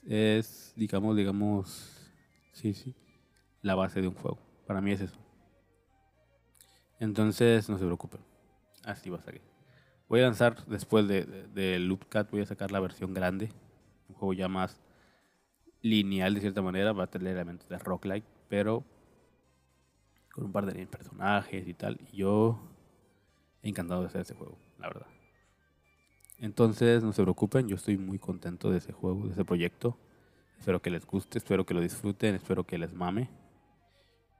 Es, 0.05 0.73
digamos, 0.75 1.15
digamos. 1.15 1.90
Sí, 2.61 2.75
sí. 2.75 2.93
La 3.63 3.73
base 3.73 4.01
de 4.01 4.07
un 4.07 4.13
juego. 4.13 4.37
Para 4.67 4.81
mí 4.81 4.91
es 4.91 5.01
eso. 5.01 5.17
Entonces, 6.99 7.67
no 7.69 7.79
se 7.79 7.85
preocupen. 7.85 8.21
Así 8.83 9.09
va 9.09 9.17
a 9.17 9.21
salir. 9.21 9.41
Voy 10.07 10.19
a 10.19 10.23
lanzar 10.23 10.63
después 10.67 11.07
de, 11.07 11.25
de, 11.25 11.79
Loopcat, 11.79 12.29
voy 12.29 12.41
a 12.41 12.45
sacar 12.45 12.71
la 12.71 12.79
versión 12.79 13.13
grande, 13.13 13.49
un 14.09 14.15
juego 14.15 14.33
ya 14.33 14.47
más 14.47 14.79
lineal 15.81 16.35
de 16.35 16.41
cierta 16.41 16.61
manera, 16.61 16.91
va 16.91 17.05
a 17.05 17.09
tener 17.09 17.29
elementos 17.29 17.67
de 17.69 17.79
rock-like, 17.79 18.27
pero 18.49 18.83
con 20.33 20.43
un 20.43 20.51
par 20.51 20.65
de 20.65 20.85
personajes 20.85 21.67
y 21.67 21.73
tal. 21.73 21.99
Y 22.11 22.17
yo 22.17 22.61
encantado 23.63 24.01
de 24.01 24.07
hacer 24.07 24.21
ese 24.21 24.35
juego, 24.35 24.57
la 24.77 24.89
verdad. 24.89 25.07
Entonces, 26.37 27.03
no 27.03 27.13
se 27.13 27.23
preocupen, 27.23 27.67
yo 27.67 27.77
estoy 27.77 27.97
muy 27.97 28.19
contento 28.19 28.69
de 28.69 28.77
ese 28.77 28.91
juego, 28.91 29.25
de 29.25 29.31
ese 29.31 29.45
proyecto. 29.45 29.97
Espero 30.61 30.79
que 30.79 30.91
les 30.91 31.07
guste, 31.07 31.39
espero 31.39 31.65
que 31.65 31.73
lo 31.73 31.81
disfruten, 31.81 32.35
espero 32.35 32.63
que 32.63 32.77
les 32.77 32.93
mame. 32.93 33.31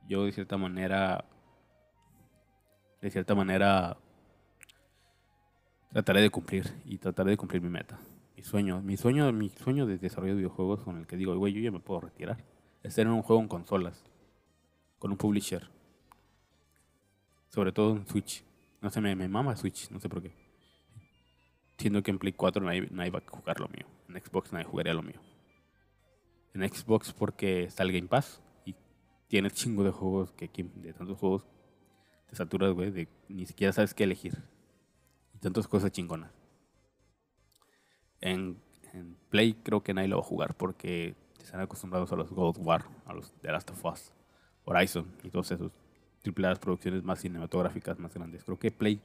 yo 0.07 0.23
de 0.23 0.31
cierta 0.31 0.55
manera, 0.55 1.25
de 3.01 3.09
cierta 3.09 3.33
manera, 3.33 3.97
trataré 5.91 6.21
de 6.21 6.29
cumplir 6.29 6.71
y 6.85 6.99
trataré 6.99 7.31
de 7.31 7.37
cumplir 7.37 7.59
mi 7.63 7.69
meta. 7.69 7.99
Mi 8.35 8.43
sueño, 8.43 8.83
mi 8.83 8.97
sueño, 8.97 9.31
mi 9.33 9.49
sueño 9.49 9.87
de 9.87 9.97
desarrollo 9.97 10.33
de 10.33 10.37
videojuegos 10.41 10.83
con 10.83 10.99
el 10.99 11.07
que 11.07 11.17
digo, 11.17 11.35
güey, 11.35 11.53
yo 11.53 11.59
ya 11.59 11.71
me 11.71 11.79
puedo 11.79 12.01
retirar. 12.01 12.37
Es 12.83 12.93
tener 12.93 13.11
un 13.11 13.23
juego 13.23 13.41
en 13.41 13.47
consolas, 13.47 14.03
con 14.99 15.09
un 15.09 15.17
publisher. 15.17 15.71
Sobre 17.49 17.71
todo 17.71 17.95
en 17.95 18.05
Switch. 18.05 18.43
No 18.79 18.91
sé, 18.91 19.01
me, 19.01 19.15
me 19.15 19.27
mama 19.27 19.55
Switch, 19.55 19.89
no 19.89 19.99
sé 19.99 20.07
por 20.07 20.21
qué. 20.21 20.35
Siendo 21.79 22.03
que 22.03 22.11
en 22.11 22.19
Play 22.19 22.33
4 22.33 22.63
nadie, 22.63 22.87
nadie 22.91 23.09
va 23.09 23.23
a 23.25 23.27
jugar 23.27 23.59
lo 23.59 23.67
mío. 23.69 23.87
En 24.07 24.21
Xbox 24.21 24.53
nadie 24.53 24.65
jugaría 24.65 24.93
lo 24.93 25.01
mío. 25.01 25.19
En 26.53 26.67
Xbox 26.67 27.13
porque 27.13 27.63
está 27.63 27.83
el 27.83 27.91
Game 27.91 28.07
Pass 28.07 28.41
y 28.65 28.75
tiene 29.27 29.49
chingo 29.51 29.83
de 29.83 29.91
juegos 29.91 30.31
que 30.33 30.49
de 30.75 30.93
tantos 30.93 31.17
juegos 31.17 31.45
te 32.31 32.35
saturas, 32.35 32.73
güey, 32.73 32.91
de 32.91 33.07
ni 33.27 33.45
siquiera 33.45 33.73
sabes 33.73 33.93
qué 33.93 34.05
elegir. 34.05 34.37
Y 35.33 35.39
tantas 35.39 35.67
cosas 35.67 35.91
chingonas. 35.91 36.31
En, 38.19 38.57
Play 39.29 39.53
creo 39.53 39.81
que 39.81 39.93
nadie 39.93 40.09
lo 40.09 40.17
va 40.17 40.23
a 40.23 40.25
jugar 40.25 40.55
porque 40.55 41.15
están 41.41 41.61
acostumbrados 41.61 42.11
a 42.11 42.17
los 42.17 42.29
God 42.29 42.49
of 42.49 42.57
War, 42.59 42.85
a 43.05 43.13
los 43.13 43.31
The 43.39 43.49
Last 43.49 43.69
of 43.69 43.85
Us, 43.85 44.11
Horizon 44.65 45.05
y 45.23 45.29
todos 45.29 45.49
esos 45.51 45.71
triple 46.21 46.53
producciones 46.57 47.01
más 47.01 47.19
cinematográficas 47.19 47.99
más 47.99 48.13
grandes. 48.13 48.43
Creo 48.43 48.59
que 48.59 48.69
Play, 48.69 48.99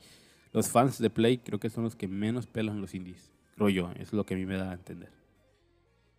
los 0.53 0.69
fans 0.69 0.99
de 0.99 1.09
Play 1.09 1.39
creo 1.39 1.61
que 1.61 1.71
son 1.71 1.85
los 1.85 1.95
que 1.95 2.09
menos 2.09 2.49
pelan 2.49 2.81
los 2.81 2.95
indies. 2.95 3.33
Creo 3.55 3.69
yo, 3.69 3.91
eso 3.93 4.03
es 4.03 4.13
lo 4.13 4.27
que 4.27 4.35
a 4.35 4.37
mí 4.37 4.45
me 4.45 4.57
da 4.57 4.71
a 4.71 4.75
entender. 4.75 5.13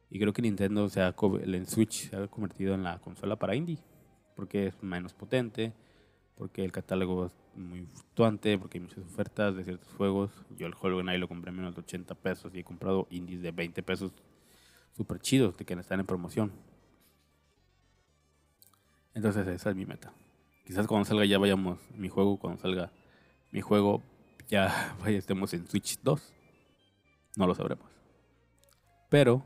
Y 0.09 0.19
creo 0.19 0.33
que 0.33 0.41
Nintendo 0.41 0.87
se 0.89 1.01
ha, 1.01 1.13
el 1.43 1.67
Switch 1.67 2.09
se 2.09 2.15
ha 2.15 2.27
convertido 2.27 2.73
en 2.73 2.83
la 2.83 2.99
consola 2.99 3.35
para 3.35 3.55
indie, 3.55 3.79
porque 4.35 4.67
es 4.67 4.83
menos 4.83 5.13
potente, 5.13 5.73
porque 6.35 6.63
el 6.63 6.71
catálogo 6.71 7.25
es 7.25 7.33
muy 7.55 7.85
fluctuante, 7.87 8.57
porque 8.57 8.77
hay 8.77 8.83
muchas 8.83 9.03
ofertas 9.03 9.55
de 9.55 9.63
ciertos 9.63 9.91
juegos. 9.93 10.31
Yo 10.57 10.67
el 10.67 10.75
Hollow 10.79 11.01
Knight 11.01 11.19
lo 11.19 11.27
compré 11.27 11.51
menos 11.51 11.75
de 11.75 11.81
80 11.81 12.15
pesos 12.15 12.53
y 12.53 12.59
he 12.59 12.63
comprado 12.63 13.07
indies 13.09 13.41
de 13.41 13.51
20 13.51 13.83
pesos 13.83 14.13
súper 14.95 15.19
chidos 15.19 15.57
de 15.57 15.65
que 15.65 15.73
están 15.73 15.99
en 15.99 16.05
promoción. 16.05 16.51
Entonces 19.13 19.47
esa 19.47 19.71
es 19.71 19.75
mi 19.75 19.85
meta. 19.85 20.13
Quizás 20.65 20.85
cuando 20.85 21.05
salga 21.05 21.25
ya 21.25 21.39
vayamos, 21.39 21.79
mi 21.95 22.07
juego, 22.07 22.37
cuando 22.37 22.61
salga 22.61 22.91
mi 23.51 23.61
juego, 23.61 24.03
ya 24.47 24.95
vaya, 25.01 25.17
estemos 25.17 25.53
en 25.53 25.67
Switch 25.67 25.99
2. 26.01 26.33
No 27.35 27.47
lo 27.47 27.55
sabremos. 27.55 27.89
Pero 29.09 29.43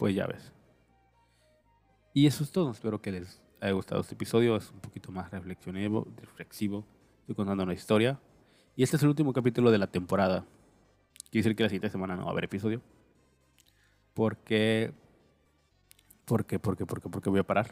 pues 0.00 0.14
ya 0.14 0.26
ves. 0.26 0.50
Y 2.14 2.26
eso 2.26 2.42
es 2.42 2.50
todo. 2.50 2.70
Espero 2.70 3.02
que 3.02 3.12
les 3.12 3.38
haya 3.60 3.72
gustado 3.72 4.00
este 4.00 4.14
episodio. 4.14 4.56
Es 4.56 4.70
un 4.70 4.80
poquito 4.80 5.12
más 5.12 5.30
reflexivo, 5.30 6.08
reflexivo. 6.16 6.86
Estoy 7.20 7.34
contando 7.34 7.64
una 7.64 7.74
historia. 7.74 8.18
Y 8.76 8.82
este 8.82 8.96
es 8.96 9.02
el 9.02 9.10
último 9.10 9.34
capítulo 9.34 9.70
de 9.70 9.76
la 9.76 9.88
temporada. 9.88 10.46
Quiere 11.30 11.44
decir 11.44 11.54
que 11.54 11.64
la 11.64 11.68
siguiente 11.68 11.90
semana 11.90 12.16
no 12.16 12.22
va 12.22 12.28
a 12.28 12.32
haber 12.32 12.44
episodio. 12.44 12.80
Porque. 14.14 14.94
Porque, 16.24 16.58
porque, 16.58 16.86
porque, 16.86 17.10
porque 17.10 17.28
voy 17.28 17.40
a 17.40 17.46
parar. 17.46 17.70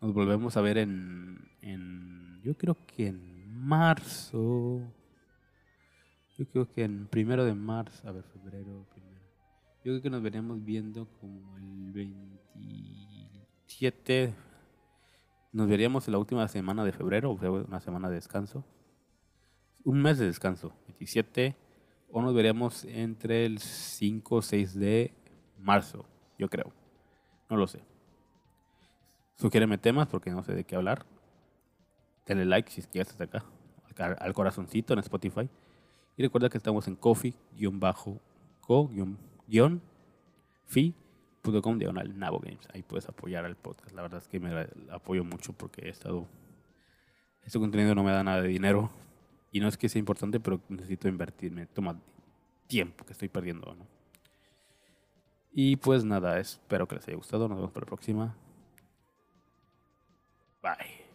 Nos 0.00 0.14
volvemos 0.14 0.56
a 0.56 0.62
ver 0.62 0.78
en. 0.78 1.50
en 1.60 2.40
yo 2.44 2.56
creo 2.56 2.78
que 2.86 3.08
en 3.08 3.54
marzo. 3.60 4.80
Yo 6.38 6.46
creo 6.48 6.72
que 6.72 6.84
en 6.84 7.06
primero 7.08 7.44
de 7.44 7.52
marzo. 7.52 8.08
A 8.08 8.12
ver, 8.12 8.24
febrero, 8.24 8.86
yo 9.86 9.92
creo 9.92 10.02
que 10.02 10.10
nos 10.10 10.20
veríamos 10.20 10.64
viendo 10.64 11.06
como 11.20 11.56
el 11.58 11.92
27. 11.92 14.34
Nos 15.52 15.68
veríamos 15.68 16.08
en 16.08 16.12
la 16.12 16.18
última 16.18 16.48
semana 16.48 16.84
de 16.84 16.90
febrero, 16.90 17.30
una 17.30 17.78
semana 17.78 18.08
de 18.08 18.16
descanso. 18.16 18.64
Un 19.84 20.02
mes 20.02 20.18
de 20.18 20.26
descanso, 20.26 20.72
27. 20.88 21.54
O 22.10 22.20
nos 22.20 22.34
veríamos 22.34 22.84
entre 22.84 23.46
el 23.46 23.60
5 23.60 24.34
o 24.34 24.42
6 24.42 24.74
de 24.74 25.14
marzo, 25.56 26.04
yo 26.36 26.48
creo. 26.48 26.72
No 27.48 27.56
lo 27.56 27.68
sé. 27.68 27.80
Sugiéreme 29.36 29.78
temas 29.78 30.08
porque 30.08 30.32
no 30.32 30.42
sé 30.42 30.52
de 30.52 30.64
qué 30.64 30.74
hablar. 30.74 31.06
Dale 32.26 32.44
like 32.44 32.72
si 32.72 32.80
es 32.80 32.88
que 32.88 32.98
ya 32.98 33.02
estás 33.02 33.20
acá. 33.20 33.44
Al 34.18 34.34
corazoncito 34.34 34.94
en 34.94 34.98
Spotify. 34.98 35.48
Y 36.16 36.24
recuerda 36.24 36.48
que 36.48 36.58
estamos 36.58 36.88
en 36.88 36.98
coffee-co- 36.98 38.90
guion 39.46 39.80
fi.com 40.64 41.78
diagonal 41.78 42.12
Games. 42.18 42.68
Ahí 42.72 42.82
puedes 42.82 43.08
apoyar 43.08 43.44
al 43.44 43.56
podcast. 43.56 43.94
La 43.94 44.02
verdad 44.02 44.20
es 44.20 44.28
que 44.28 44.40
me 44.40 44.68
apoyo 44.90 45.24
mucho 45.24 45.52
porque 45.52 45.86
he 45.86 45.88
estado. 45.88 46.26
Este 47.42 47.58
contenido 47.58 47.94
no 47.94 48.02
me 48.02 48.10
da 48.10 48.24
nada 48.24 48.42
de 48.42 48.48
dinero. 48.48 48.90
Y 49.52 49.60
no 49.60 49.68
es 49.68 49.76
que 49.76 49.88
sea 49.88 50.00
importante, 50.00 50.40
pero 50.40 50.60
necesito 50.68 51.08
invertir. 51.08 51.52
Me 51.52 51.66
toma 51.66 52.00
tiempo 52.66 53.04
que 53.04 53.12
estoy 53.12 53.28
perdiendo. 53.28 53.74
¿no? 53.74 53.86
Y 55.52 55.76
pues 55.76 56.04
nada, 56.04 56.38
espero 56.38 56.86
que 56.86 56.96
les 56.96 57.08
haya 57.08 57.16
gustado. 57.16 57.48
Nos 57.48 57.56
vemos 57.56 57.70
para 57.72 57.84
la 57.84 57.86
próxima. 57.86 58.36
Bye. 60.62 61.05